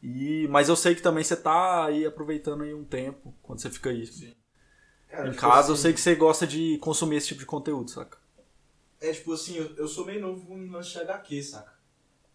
[0.01, 3.69] E, mas eu sei que também você tá aí aproveitando aí um tempo, quando você
[3.69, 4.35] fica aí Sim.
[5.09, 7.45] Cara, em tipo casa, eu assim, sei que você gosta de consumir esse tipo de
[7.45, 8.17] conteúdo, saca?
[9.01, 10.45] É tipo assim, eu, eu sou meio novo
[10.81, 11.74] de HQ, saca?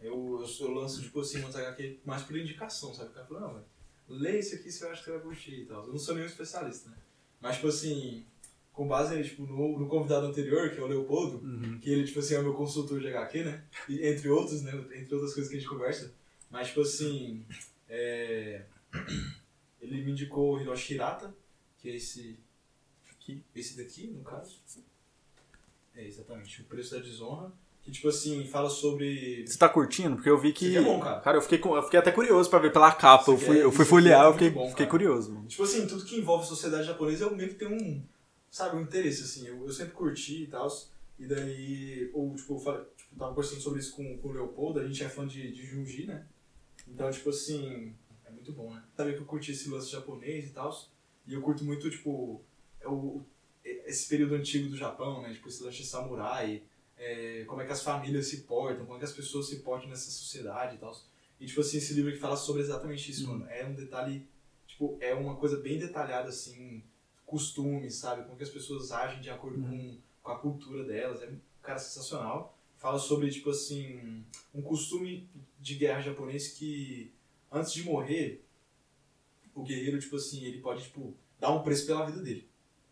[0.00, 3.10] Eu, eu, eu lanço, tipo assim, umas HQ mais por indicação, sabe?
[3.10, 3.66] O cara fala, não, velho,
[4.08, 5.84] lê isso aqui se eu acho que você vai curtir e tal.
[5.84, 6.96] Eu não sou nenhum especialista, né?
[7.40, 8.24] Mas, tipo assim,
[8.72, 11.40] com base tipo, no, no convidado anterior, que é o Leopoldo,
[11.80, 13.64] que ele, tipo assim, é o meu consultor de HQ, né?
[13.88, 14.72] E, entre outros, né?
[14.94, 16.14] Entre outras coisas que a gente conversa.
[16.50, 17.44] Mas, tipo assim,
[17.88, 18.64] é...
[19.80, 21.34] ele me indicou o Hiroshi Hirata,
[21.78, 22.38] que é esse
[23.10, 24.58] aqui, esse daqui, no caso.
[25.94, 26.62] É, exatamente.
[26.62, 27.52] O Preço da Desonra.
[27.82, 29.46] Que, tipo assim, fala sobre...
[29.46, 30.16] Você tá curtindo?
[30.16, 30.76] Porque eu vi que.
[30.76, 31.36] É bom, cara.
[31.36, 33.30] eu fiquei, eu fiquei até curioso pra ver pela capa.
[33.30, 34.90] Eu fui, é- eu fui aqui folhear, é eu fiquei, bom, fiquei cara.
[34.90, 35.32] curioso.
[35.32, 35.46] mano.
[35.48, 38.02] Tipo assim, tudo que envolve sociedade japonesa eu meio que tenho um,
[38.50, 39.46] sabe, um interesse, assim.
[39.46, 40.68] Eu, eu sempre curti e tal.
[41.18, 44.80] E daí, ou tipo, eu falei, tipo, tava conversando sobre isso com, com o Leopoldo,
[44.80, 46.26] a gente é fã de, de Junji, né?
[46.88, 47.94] Então, tipo assim,
[48.26, 48.82] é muito bom, né?
[48.96, 50.70] Sabia que eu curti esse lance japonês e tal.
[51.26, 52.42] E eu curto muito, tipo,
[52.80, 53.22] é o,
[53.64, 55.32] esse período antigo do Japão, né?
[55.32, 56.62] Tipo, esse lance de samurai,
[57.00, 59.88] é, como é que as famílias se portam, como é que as pessoas se portam
[59.88, 60.94] nessa sociedade e tal.
[61.40, 63.46] E, tipo assim, esse livro que fala sobre exatamente isso, mano.
[63.48, 64.28] É um detalhe,
[64.66, 66.84] tipo, é uma coisa bem detalhada, assim,
[67.24, 68.24] costumes, sabe?
[68.24, 71.22] Como que as pessoas agem de acordo com, com a cultura delas.
[71.22, 72.58] É um cara sensacional.
[72.76, 74.22] Fala sobre, tipo assim,
[74.54, 75.26] um costume
[75.58, 77.10] de guerra japonês que
[77.50, 78.44] antes de morrer,
[79.54, 82.49] o guerreiro, tipo assim, ele pode, tipo, dar um preço pela vida dele.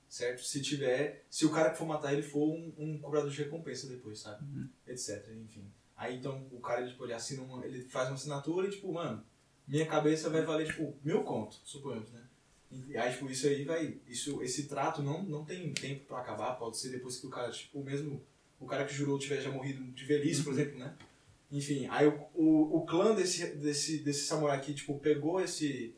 [0.08, 0.42] Certo?
[0.42, 1.24] Se tiver.
[1.30, 4.44] Se o cara que for matar ele for um, um cobrador de recompensa depois, sabe?
[4.86, 5.28] Etc.
[5.44, 5.70] Enfim.
[5.96, 8.92] Aí então o cara, ele, tipo, ele assina uma, ele faz uma assinatura e, tipo,
[8.92, 9.22] mano,
[9.66, 12.22] minha cabeça vai valer, tipo, mil conto, suponhamos, né?
[12.70, 13.98] E aí, tipo, isso aí vai.
[14.06, 17.50] Isso, esse trato não, não tem tempo pra acabar, pode ser depois que o cara,
[17.50, 18.22] tipo, mesmo
[18.60, 20.94] o cara que jurou tiver já morrido de velhice, por exemplo, né?
[21.50, 25.94] Enfim, aí o, o, o clã desse, desse, desse samurai que, tipo, pegou esse,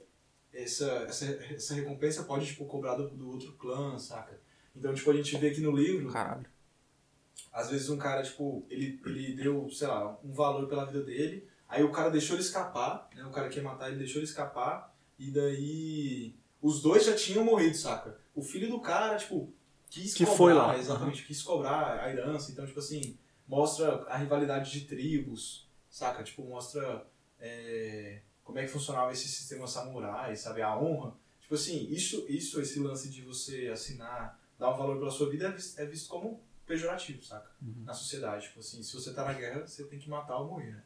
[0.52, 1.24] essa, essa,
[1.54, 4.38] essa recompensa pode, tipo, cobrar do, do outro clã, saca?
[4.74, 6.46] Então, tipo, a gente vê aqui no livro, Caralho.
[7.52, 11.46] às vezes um cara, tipo, ele, ele deu, sei lá, um valor pela vida dele,
[11.68, 13.24] aí o cara deixou ele escapar, né?
[13.24, 17.44] O cara que ia matar ele deixou ele escapar, e daí os dois já tinham
[17.44, 18.18] morrido, saca?
[18.34, 19.52] O filho do cara, tipo,
[19.88, 20.78] quis Que cobrar, foi lá.
[20.78, 26.22] exatamente, quis cobrar a herança, então, tipo assim, mostra a rivalidade de tribos, saca?
[26.22, 27.06] Tipo, mostra
[27.40, 28.20] é,
[28.50, 30.60] como é que funcionava esse sistema samurai, sabe?
[30.60, 31.14] A honra.
[31.40, 35.46] Tipo assim, isso, isso esse lance de você assinar, dar um valor pela sua vida
[35.46, 37.48] é visto, é visto como pejorativo, saca?
[37.84, 38.48] Na sociedade.
[38.48, 40.82] Tipo assim, se você tá na guerra, você tem que matar ou morrer, né?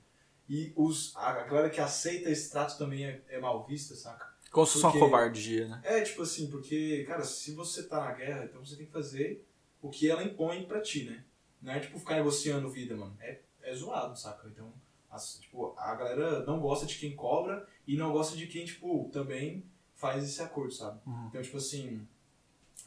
[0.46, 4.34] E os, a galera que aceita esse trato também é, é mal vista, saca?
[4.50, 5.80] Como se fosse uma covardia, né?
[5.84, 9.42] É, tipo assim, porque, cara, se você tá na guerra, então você tem que fazer
[9.80, 11.24] o que ela impõe pra ti, né?
[11.62, 13.16] Não é tipo ficar negociando vida, mano.
[13.20, 14.46] É, é zoado, saca?
[14.48, 14.70] Então,
[15.14, 19.08] as- tipo, a galera não gosta de quem cobra e não gosta de quem, tipo,
[19.12, 21.00] também faz esse acordo, sabe?
[21.06, 21.26] Uhum.
[21.28, 22.06] Então, tipo assim,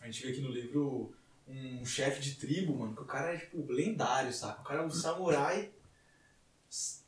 [0.01, 1.13] a gente vê aqui no livro
[1.47, 4.61] um chefe de tribo, mano, que o cara é, tipo, lendário, saca?
[4.61, 5.71] O cara é um samurai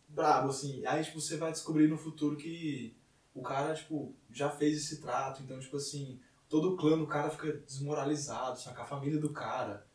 [0.07, 0.85] brabo, assim.
[0.85, 2.95] Aí, tipo, você vai descobrir no futuro que
[3.33, 5.43] o cara, tipo, já fez esse trato.
[5.43, 8.81] Então, tipo assim, todo o clã do cara fica desmoralizado, saca?
[8.81, 9.85] A família do cara.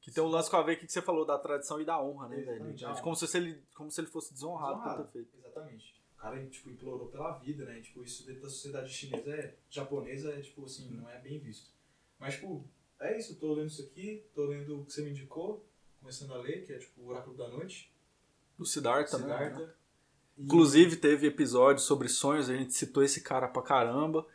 [0.00, 2.28] Que tem um lance com a ver que você falou da tradição e da honra,
[2.28, 2.50] né, velho?
[2.50, 3.00] Exatamente, É honra.
[3.02, 5.36] como se ele, como se ele fosse desonrado, por ter feito.
[5.38, 5.94] Exatamente.
[6.16, 7.80] O cara, tipo, implorou pela vida, né?
[7.80, 11.70] Tipo, isso dentro da sociedade chinesa, é, japonesa, é, tipo, assim, não é bem visto.
[12.18, 12.64] Mas, tipo,
[13.00, 13.36] é isso.
[13.36, 15.64] Tô lendo isso aqui, tô lendo o que você me indicou,
[16.00, 17.92] começando a ler, que é, tipo, o Oráculo da Noite,
[18.56, 19.70] Do Siddhartha, né?
[20.36, 24.26] E- Inclusive, teve episódio sobre sonhos, a gente citou esse cara pra caramba.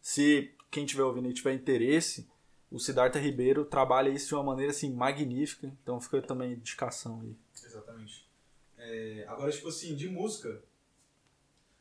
[0.00, 2.28] Se quem estiver ouvindo e tiver interesse,
[2.74, 5.72] o Siddhartha Ribeiro trabalha isso de uma maneira assim magnífica.
[5.80, 7.36] Então fica também indicação aí.
[7.64, 8.28] Exatamente.
[8.76, 10.60] É, agora, tipo assim, de música.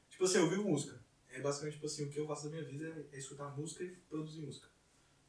[0.07, 1.01] Tipo assim, eu vivo música.
[1.31, 3.89] É basicamente, tipo assim, o que eu faço da minha vida é, escutar música e
[4.07, 4.67] produzir música.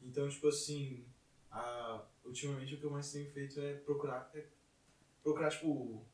[0.03, 1.03] Então, tipo assim,
[1.49, 4.45] a, ultimamente o que eu mais tenho feito é procurar, é
[5.23, 6.05] procurar, tipo,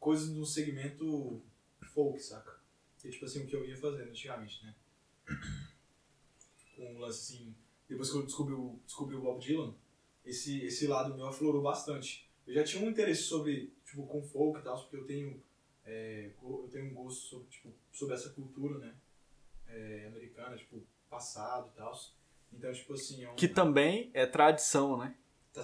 [0.00, 1.40] coisas no segmento
[1.94, 2.58] folk, saca?
[2.98, 4.74] Que é, tipo assim, o que eu ia fazendo antigamente, né?
[6.80, 7.54] Um lance assim,
[7.88, 9.74] depois que eu descobri o, descobri o Bob Dylan,
[10.24, 12.28] esse, esse lado meu aflorou bastante.
[12.46, 15.42] Eu já tinha um interesse sobre, tipo, com folk e tal, porque eu tenho,
[15.84, 18.94] é, eu tenho um gosto sobre, tipo, sobre essa cultura, né,
[19.66, 21.92] é, americana, tipo, passado e tal.
[22.52, 23.34] Então, tipo assim, é um...
[23.34, 25.14] Que também é tradição, né?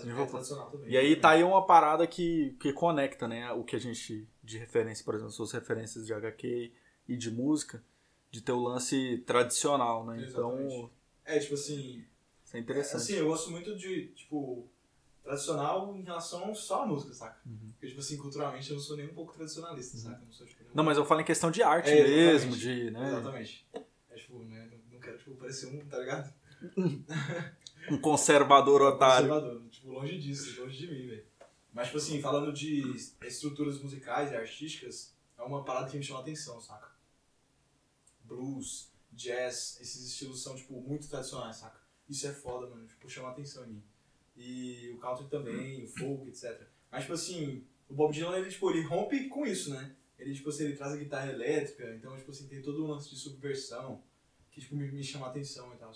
[0.03, 0.91] tá, é tradicional também.
[0.91, 3.51] E aí tá aí uma parada que, que conecta, né?
[3.53, 6.73] O que a gente, de referência, por exemplo, suas referências de HQ
[7.09, 7.83] e de música,
[8.31, 10.27] de ter o lance tradicional, né?
[10.29, 10.91] Então, Exatamente.
[11.25, 12.05] É, tipo assim,
[12.55, 12.97] isso é interessante.
[13.03, 14.69] assim, eu gosto muito de, tipo,
[15.23, 17.41] tradicional em relação só à música, saca?
[17.47, 17.71] Uhum.
[17.73, 20.21] Porque, tipo assim, culturalmente eu não sou nem um pouco tradicionalista, saca?
[20.21, 22.05] Eu não sou, tipo, nem um Não, mas eu falo em questão de arte É,
[22.05, 23.09] mesmo, de, né?
[23.09, 23.67] Exatamente.
[24.11, 24.69] É tipo, né?
[24.71, 26.33] não- Não quero tipo, parecer um, tá ligado?
[27.91, 29.29] Um conservador otário.
[29.29, 29.69] Conservador.
[29.69, 31.27] Tipo, longe disso, longe de mim, velho.
[31.71, 32.83] Mas, tipo assim, falando de
[33.27, 36.89] estruturas musicais e artísticas, é uma parada que me chama a atenção, saca?
[38.25, 41.79] Blues, jazz, esses estilos são, tipo, muito tradicionais, saca?
[42.09, 42.87] Isso é foda, mano.
[42.87, 43.83] Tipo, chama atenção em mim.
[44.37, 46.67] E o country também, o folk, etc.
[46.91, 49.95] Mas, tipo assim, o Bob Dylan, ele, tipo, ele rompe com isso, né?
[50.19, 53.11] Ele, tipo assim, ele traz a guitarra elétrica, então, tipo assim, tem todo um lance
[53.11, 54.03] de subversão
[54.51, 55.93] que, tipo, me, me chama atenção e tal.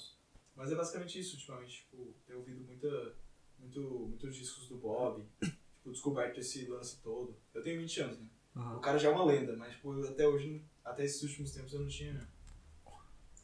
[0.55, 3.15] Mas é basicamente isso, ultimamente, tipo, tenho ouvido muita,
[3.59, 7.37] muito, muitos discos do Bob, tipo, descoberto esse lance todo.
[7.55, 8.29] Eu tenho 20 anos, né?
[8.57, 8.77] Uhum.
[8.77, 11.81] O cara já é uma lenda, mas, tipo, até hoje, até esses últimos tempos, eu
[11.81, 12.29] não tinha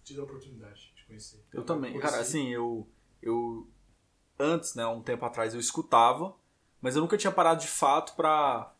[0.02, 1.44] tido a oportunidade de conhecer.
[1.52, 1.92] Eu também.
[1.92, 2.86] conheci- Cara, assim, eu,
[3.22, 3.66] eu.
[4.38, 6.34] Antes, né, um tempo atrás, eu escutava,
[6.80, 8.72] mas eu nunca tinha parado de fato pra.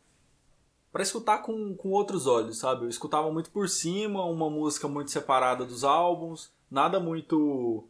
[0.93, 2.85] Pra escutar com, com outros olhos, sabe?
[2.85, 7.89] Eu escutava muito por cima, uma música muito separada dos álbuns, nada muito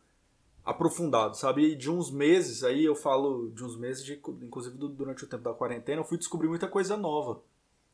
[0.64, 1.72] aprofundado, sabe?
[1.72, 5.42] E de uns meses, aí eu falo de uns meses, de, inclusive durante o tempo
[5.45, 7.42] da quarentena, eu fui descobrir muita coisa nova.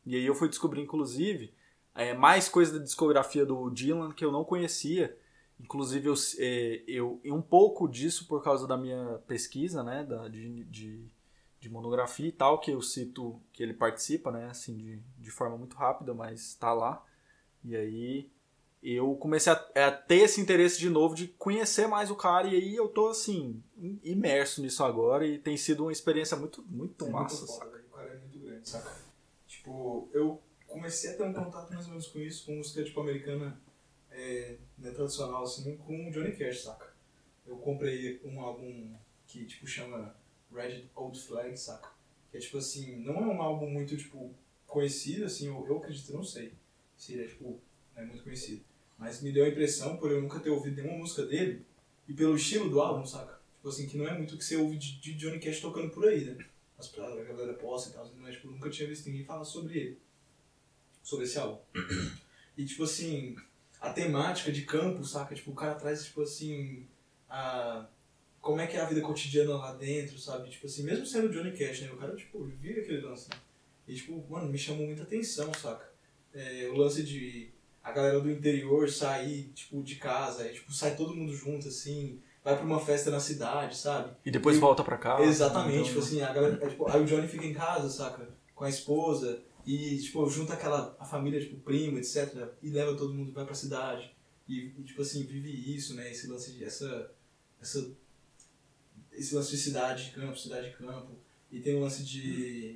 [0.06, 1.52] E aí eu fui descobrir, inclusive,
[1.92, 5.18] é, mais coisa da discografia do Dylan que eu não conhecia.
[5.62, 10.26] Inclusive, eu, é, eu, e um pouco disso por causa da minha pesquisa, né, da,
[10.28, 11.10] de, de
[11.60, 14.46] de monografia e tal, que eu cito que ele participa, né?
[14.46, 17.04] Assim, de, de forma muito rápida, mas tá lá.
[17.62, 18.30] E aí
[18.82, 22.56] eu comecei a, a, ter esse interesse de novo de conhecer mais o cara e
[22.56, 23.62] aí eu tô assim
[24.02, 27.94] imerso nisso agora e tem sido uma experiência muito muito é massa, muito foda, O
[27.94, 28.90] cara é muito grande, saca?
[29.46, 32.98] Tipo, eu comecei a ter um contato mais ou menos com isso, com música tipo
[33.02, 33.60] americana
[34.10, 36.92] é, né, tradicional assim, com o Johnny Cash, saca?
[37.46, 38.94] Eu comprei um álbum
[39.26, 40.14] que tipo chama
[40.52, 41.90] Red Old Flag, saca?
[42.30, 44.34] Que é tipo assim, não é um álbum muito tipo
[44.66, 46.52] conhecido assim, eu, eu acredito, não sei
[46.96, 47.60] se ele é tipo
[47.96, 48.64] é muito conhecido
[49.00, 51.64] mas me deu a impressão, por eu nunca ter ouvido nenhuma música dele,
[52.06, 53.40] e pelo estilo do álbum, saca?
[53.56, 55.88] Tipo assim, que não é muito o que você ouve de, de Johnny Cash tocando
[55.90, 56.36] por aí, né?
[56.78, 59.98] As a galera posta e tal, mas tipo, nunca tinha visto ninguém falar sobre ele.
[61.02, 61.60] Sobre esse álbum.
[62.58, 63.36] E tipo assim,
[63.80, 65.34] a temática de campo, saca?
[65.34, 66.86] Tipo, o cara traz, tipo assim,
[67.28, 67.86] a...
[68.40, 70.48] Como é que é a vida cotidiana lá dentro, sabe?
[70.48, 71.90] Tipo assim, mesmo sendo Johnny Cash, né?
[71.92, 73.36] O cara, tipo, vive aquele lance, né?
[73.86, 75.90] E tipo, mano, me chamou muita atenção, saca?
[76.32, 77.50] É, o lance de
[77.82, 82.20] a galera do interior sair, tipo, de casa, e, tipo, sai todo mundo junto, assim,
[82.44, 84.12] vai pra uma festa na cidade, sabe?
[84.24, 85.24] E depois e, volta pra casa.
[85.24, 85.84] Exatamente, então...
[85.88, 88.28] tipo assim, a galera, é, tipo, aí o Johnny fica em casa, saca?
[88.54, 93.14] Com a esposa, e, tipo, junta aquela, a família, tipo, primo, etc, e leva todo
[93.14, 94.14] mundo, vai pra cidade,
[94.48, 97.12] e, e tipo assim, vive isso, né, esse lance de, essa,
[97.60, 97.90] essa,
[99.12, 101.18] esse lance de cidade de campo, cidade de campo,
[101.50, 102.74] e tem o lance de,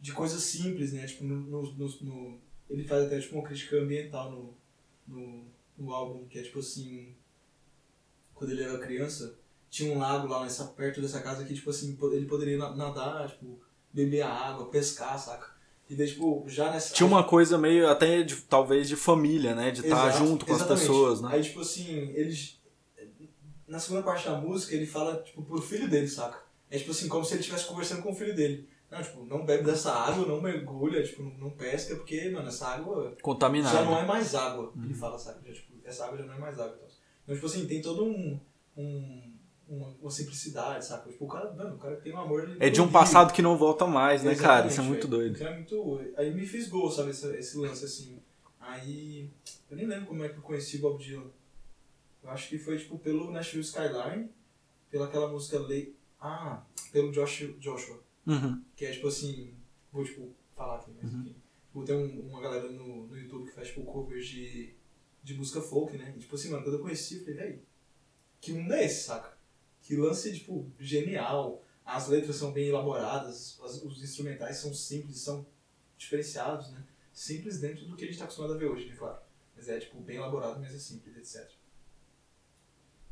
[0.00, 4.30] de coisas simples, né, tipo, no, no, no ele faz até tipo, uma crítica ambiental
[4.30, 4.54] no,
[5.06, 5.46] no,
[5.76, 7.14] no álbum, que é tipo assim.
[8.34, 9.36] Quando ele era criança,
[9.68, 13.60] tinha um lago lá nessa, perto dessa casa que, tipo assim, ele poderia nadar, tipo,
[13.92, 15.57] beber a água, pescar, saca?
[15.88, 16.94] E daí, tipo, já nessa.
[16.94, 19.70] Tinha uma coisa meio até de, talvez de família, né?
[19.70, 20.74] De estar junto com exatamente.
[20.74, 21.30] as pessoas, né?
[21.32, 22.58] Aí, tipo assim, eles.
[23.66, 26.42] Na segunda parte da música, ele fala, tipo, pro filho dele, saca?
[26.70, 28.68] É tipo assim, como se ele estivesse conversando com o filho dele.
[28.90, 33.14] Não, tipo, não bebe dessa água, não mergulha, tipo, não pesca, porque, mano, essa água.
[33.20, 33.76] Contaminada.
[33.76, 34.72] Já não é mais água.
[34.74, 34.84] Uhum.
[34.84, 35.46] Ele fala, sabe?
[35.46, 36.74] Já, tipo, essa água já não é mais água.
[36.74, 36.88] Então,
[37.24, 38.40] então tipo assim, tem todo um.
[38.76, 39.34] um
[39.68, 41.12] uma, uma, simplicidade, sabe?
[41.12, 42.56] Tipo, o cara, mano, o cara tem um amor.
[42.58, 44.68] É de um passado que não volta mais, né, Exatamente, cara?
[44.68, 45.36] Isso é muito doido.
[45.36, 46.00] Então é muito.
[46.16, 47.10] Aí me fez gol, sabe?
[47.10, 48.18] Esse, esse lance assim.
[48.60, 49.30] Aí.
[49.70, 51.30] Eu nem lembro como é que eu conheci o Bob Dylan.
[52.22, 54.30] Eu acho que foi, tipo, pelo Nashville Skyline,
[54.90, 55.94] pela aquela música Lei.
[56.20, 58.00] Ah, pelo Josh, Joshua.
[58.26, 58.62] Uhum.
[58.74, 59.54] Que é tipo assim,
[59.92, 61.20] vou tipo falar aqui, mas uhum.
[61.20, 61.36] enfim.
[61.66, 64.74] Tipo, tem um, uma galera no, no YouTube que faz tipo covers de,
[65.22, 66.12] de música folk, né?
[66.16, 67.62] E, tipo assim, mano, quando eu conheci, eu falei, velho,
[68.40, 69.37] que mundo é esse, saca?
[69.88, 71.64] Que lance, tipo, genial.
[71.82, 75.46] As letras são bem elaboradas, as, os instrumentais são simples, são
[75.96, 76.86] diferenciados, né?
[77.10, 78.94] Simples dentro do que a gente tá acostumado a ver hoje, né?
[78.94, 79.18] Claro.
[79.56, 81.50] Mas é, tipo, bem elaborado, mas é simples, etc.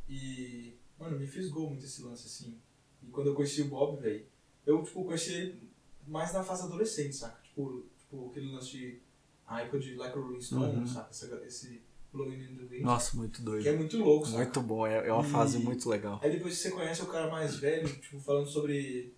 [0.07, 2.61] E, mano, me fisgou muito esse lance, assim.
[3.03, 4.27] E quando eu conheci o Bob, velho,
[4.67, 5.71] eu, tipo, conheci ele
[6.07, 7.41] mais na fase adolescente, saca?
[7.43, 9.01] Tipo, tipo aquele lance de
[9.47, 10.87] a época de Like a Rolling Stone, uhum.
[10.87, 11.11] saca?
[11.11, 11.83] Esse, esse
[12.13, 12.83] Blowing in the Wind.
[12.83, 13.63] Nossa, muito doido.
[13.63, 14.39] Que é muito louco, saca?
[14.39, 16.21] Muito bom, é, é uma e fase muito legal.
[16.23, 19.13] Aí depois você conhece o cara mais velho, tipo, falando sobre,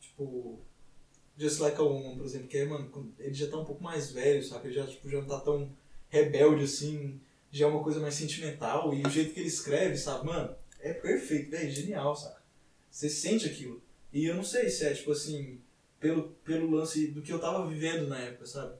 [0.00, 0.60] tipo,
[1.36, 4.12] Just Like a Woman, por exemplo, que é, mano, ele já tá um pouco mais
[4.12, 4.66] velho, saca?
[4.66, 5.70] Ele já, tipo, já não tá tão
[6.08, 7.20] rebelde assim,
[7.50, 10.26] já é uma coisa mais sentimental, e o jeito que ele escreve, sabe?
[10.26, 12.42] Mano, é perfeito, é genial, saca?
[12.90, 13.82] Você sente aquilo.
[14.12, 15.60] E eu não sei se é, tipo assim,
[16.00, 18.74] pelo, pelo lance do que eu tava vivendo na época, sabe?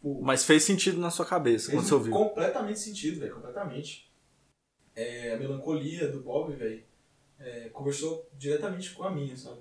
[0.00, 2.12] Tipo, Mas fez sentido na sua cabeça quando você ouviu?
[2.12, 4.10] Completamente sentido, velho, completamente.
[4.96, 6.82] É, a melancolia do Bob, velho,
[7.38, 9.60] é, conversou diretamente com a minha, sabe?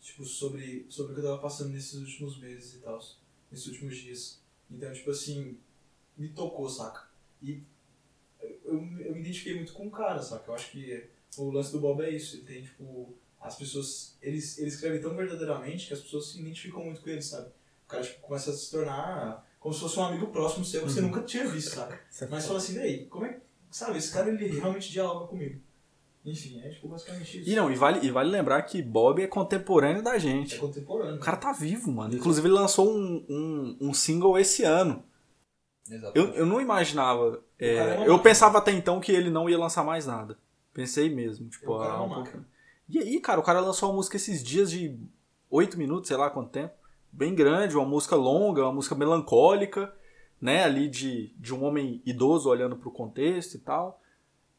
[0.00, 2.98] Tipo, sobre, sobre o que eu tava passando nesses últimos meses e tal,
[3.50, 4.40] nesses últimos dias.
[4.70, 5.58] Então, tipo assim,
[6.16, 7.08] me tocou, saca?
[7.42, 7.62] E
[8.40, 10.50] eu, eu me identifiquei muito com o cara, saca?
[10.50, 11.08] Eu acho que
[11.38, 14.16] o lance do Bob é isso, ele tem, tipo, as pessoas.
[14.20, 17.48] Ele, ele escreve tão verdadeiramente que as pessoas se identificam muito com ele, sabe?
[17.86, 20.90] O cara tipo, começa a se tornar como se fosse um amigo próximo seu que
[20.90, 21.08] você uhum.
[21.08, 21.94] nunca tinha visto, sabe?
[22.20, 23.38] É Mas fala assim, daí, como é
[23.70, 25.60] Sabe, esse cara ele realmente dialoga comigo.
[26.24, 27.50] Enfim, é tipo basicamente isso.
[27.50, 30.54] E não, e vale, e vale lembrar que Bob é contemporâneo da gente.
[30.54, 31.16] É contemporâneo.
[31.16, 32.14] O cara tá vivo, mano.
[32.14, 35.04] Inclusive ele lançou um, um, um single esse ano.
[35.86, 36.16] Exatamente.
[36.16, 37.42] Eu, eu não imaginava.
[37.58, 40.38] É, é eu pensava até então que ele não ia lançar mais nada.
[40.72, 41.50] Pensei mesmo.
[41.50, 42.44] Tipo, ah, um pouco...
[42.88, 44.98] E aí, cara, o cara lançou uma música esses dias de
[45.50, 46.72] 8 minutos, sei lá quanto tempo.
[47.12, 49.92] Bem grande, uma música longa, uma música melancólica,
[50.40, 50.64] né?
[50.64, 54.00] Ali de, de um homem idoso olhando pro contexto e tal.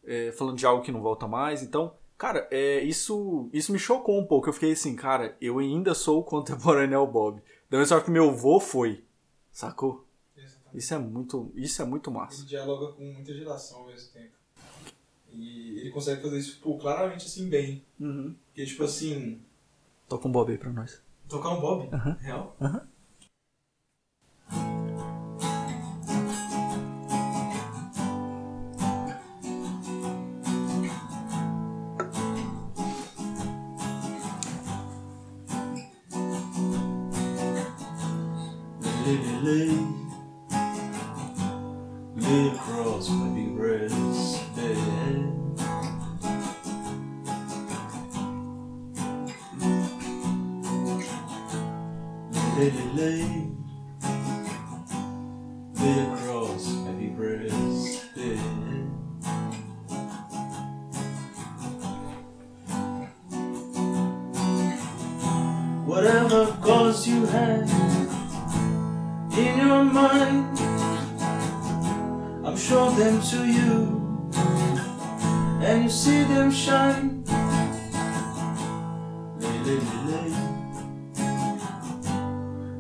[0.04, 1.62] É, falando de algo que não volta mais.
[1.62, 4.50] Então, cara, é, isso, isso me chocou um pouco.
[4.50, 7.41] Eu fiquei assim, cara, eu ainda sou contemporâneo ao Bob.
[7.70, 9.04] Da mesma forma que meu avô foi.
[9.52, 10.06] Sacou?
[10.36, 10.78] Exatamente.
[10.78, 12.41] Isso é muito, isso é muito massa.
[12.41, 14.39] Ele dialoga com muita geração ao mesmo tempo.
[15.32, 17.84] E ele consegue fazer isso, tipo, claramente assim, bem.
[18.00, 18.36] Uhum.
[18.47, 19.39] Porque, tipo assim,
[20.10, 21.00] Toca um Bob aí pra nós.
[21.30, 21.90] Tocar um Bob?
[22.24, 22.56] Real?
[22.60, 22.80] Lay,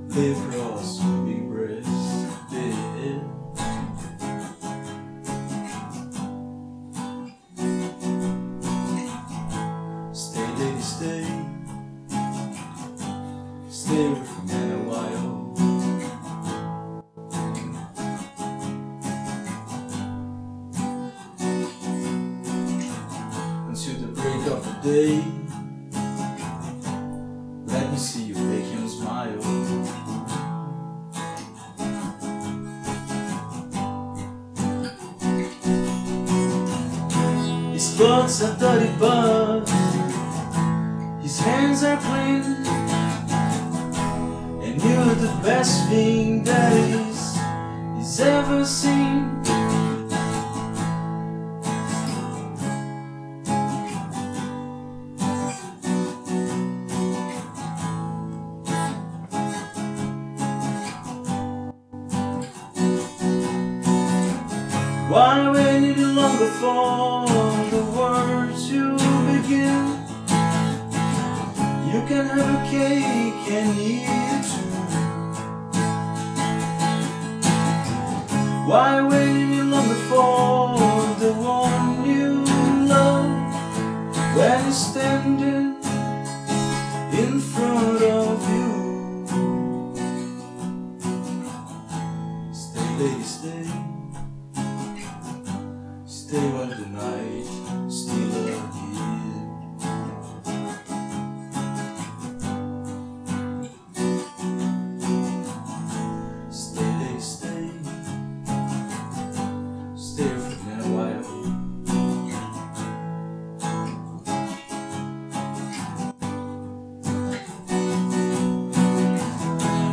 [0.09, 0.68] They brought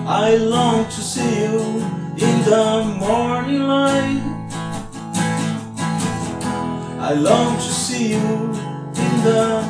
[0.09, 1.59] I long to see you
[2.17, 4.23] in the morning light.
[7.01, 9.66] I long to see you in the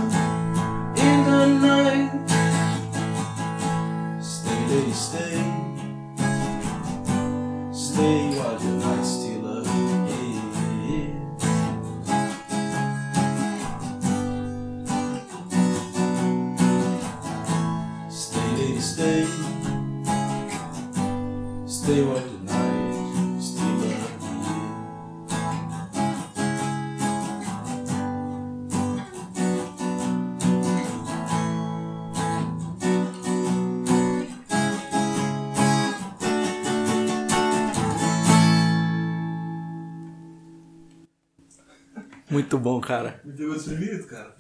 [42.47, 43.21] Muito bom, cara.
[43.25, 44.37] Me pegou desprevenido, cara.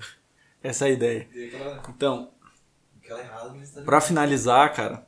[0.62, 1.28] Essa é a ideia.
[1.32, 2.30] Dei aquela, Então,
[3.02, 5.04] aquela errada, mas tá Pra finalizar, cara,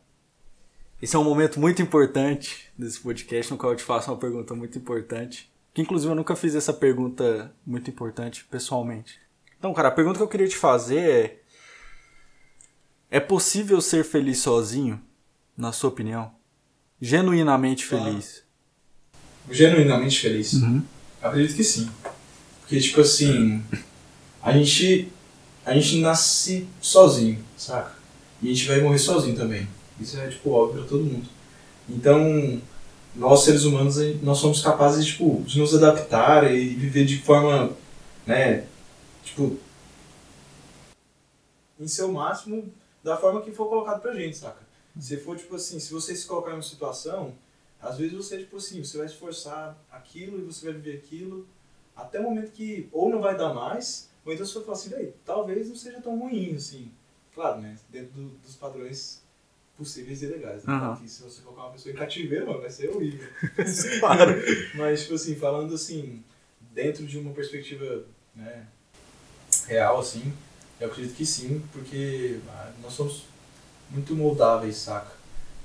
[1.00, 4.52] esse é um momento muito importante desse podcast no qual eu te faço uma pergunta
[4.52, 5.48] muito importante.
[5.72, 9.20] Que inclusive eu nunca fiz essa pergunta muito importante pessoalmente.
[9.56, 10.98] Então, cara, a pergunta que eu queria te fazer
[13.10, 15.00] é: É possível ser feliz sozinho,
[15.56, 16.34] na sua opinião?
[17.00, 18.42] Genuinamente feliz.
[19.48, 20.54] genuinamente feliz.
[20.54, 20.82] Uhum.
[21.22, 21.88] Acredito que sim.
[22.68, 23.64] Porque, tipo assim,
[24.42, 25.10] a gente,
[25.64, 27.96] a gente nasce sozinho, saca?
[28.42, 29.66] E a gente vai morrer sozinho também.
[29.98, 31.26] Isso é, tipo, óbvio pra todo mundo.
[31.88, 32.60] Então,
[33.16, 37.74] nós, seres humanos, nós somos capazes, tipo, de nos adaptar e viver de forma,
[38.26, 38.66] né,
[39.24, 39.58] tipo,
[41.80, 42.70] em seu máximo,
[43.02, 44.60] da forma que for colocado pra gente, saca?
[45.00, 47.32] Se for, tipo assim, se você se colocar em uma situação,
[47.80, 51.48] às vezes você, tipo assim, você vai esforçar aquilo e você vai viver aquilo,
[51.98, 54.90] até o momento que ou não vai dar mais, ou então você vai falar assim,
[54.90, 56.90] "Véi, talvez não seja tão ruim, assim.
[57.34, 57.76] Claro, né?
[57.90, 59.22] Dentro do- dos padrões
[59.76, 60.64] possíveis e legais.
[60.64, 60.72] Né?
[60.74, 60.94] Aham.
[60.94, 63.28] Porque se você colocar uma pessoa em cativeiro, mano, vai ser horrível.
[64.00, 64.32] Claro.
[64.74, 66.22] Mas, tipo assim, falando assim,
[66.72, 68.66] dentro de uma perspectiva né,
[69.66, 70.32] real, assim,
[70.80, 73.24] eu acredito que sim, porque ah, nós somos
[73.90, 75.12] muito moldáveis, saca?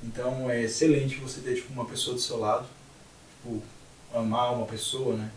[0.03, 2.67] Então é excelente você ter tipo, uma pessoa do seu lado,
[3.37, 3.61] tipo,
[4.13, 5.31] amar uma pessoa, né?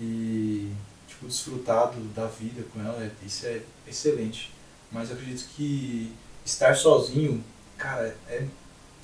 [0.00, 0.70] E
[1.08, 4.52] tipo, desfrutar do- da vida com ela, é- isso é excelente.
[4.92, 6.12] Mas eu acredito que
[6.44, 7.42] estar sozinho,
[7.78, 8.46] cara, é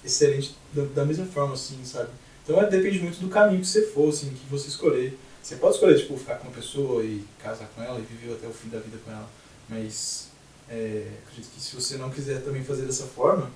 [0.05, 2.11] excelente da, da mesma forma, assim, sabe?
[2.45, 5.18] Então é, depende muito do caminho que você for, assim, que você escolher.
[5.43, 8.47] Você pode escolher, tipo, ficar com uma pessoa e casar com ela e viver até
[8.47, 9.28] o fim da vida com ela.
[9.68, 10.28] Mas
[10.68, 13.51] é, acredito que se você não quiser também fazer dessa forma,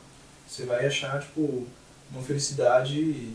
[0.49, 1.67] você vai achar, tipo,
[2.11, 3.33] uma felicidade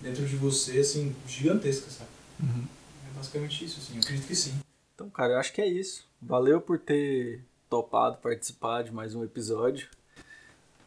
[0.00, 2.10] dentro de você, assim, gigantesca, sabe?
[2.40, 2.64] Uhum.
[3.10, 3.94] É basicamente isso, assim.
[3.94, 4.54] Eu acredito que sim.
[4.94, 6.06] Então, cara, eu acho que é isso.
[6.20, 7.40] Valeu por ter
[7.70, 9.88] topado participar de mais um episódio.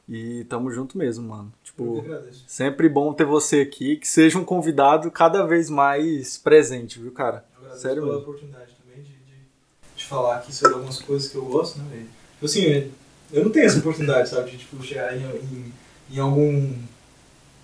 [0.09, 1.53] E tamo junto mesmo, mano.
[1.63, 2.03] Tipo,
[2.45, 7.45] sempre bom ter você aqui, que seja um convidado cada vez mais presente, viu, cara?
[7.53, 8.21] Eu agradeço Sério pela mesmo.
[8.29, 12.09] oportunidade também de, de, de falar aqui sobre algumas coisas que eu gosto, né, velho?
[12.33, 12.89] Tipo assim, é-
[13.31, 15.73] eu não tenho essa oportunidade, sabe, de tipo, chegar em, em,
[16.11, 16.73] em algum,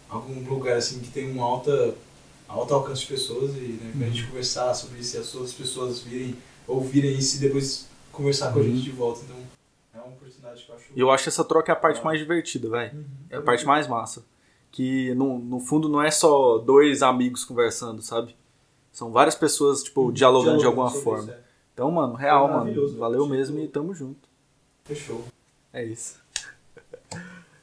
[0.08, 1.95] algum lugar assim que tem um alta,
[2.48, 4.28] alto alcance de pessoas e né, pra gente Uhum.
[4.30, 6.36] conversar sobre isso e as outras pessoas virem,
[6.68, 8.70] ouvirem isso e depois conversar com a Uhum.
[8.70, 9.22] gente de volta.
[9.24, 9.38] Então,
[9.93, 10.86] é uma oportunidade que eu acho.
[10.95, 12.98] E eu acho essa troca é a parte mais divertida, velho.
[12.98, 13.06] Uhum.
[13.30, 14.24] É a parte mais massa.
[14.72, 18.36] Que no, no fundo não é só dois amigos conversando, sabe?
[18.91, 21.24] São várias pessoas, tipo, dialogando de alguma forma.
[21.24, 21.39] isso, é.
[21.74, 22.66] Então, mano, real, mano.
[22.66, 22.98] velho.
[22.98, 24.28] Valeu Tipo- mesmo e tamo junto.
[24.86, 25.24] Fechou.
[25.72, 26.20] É isso.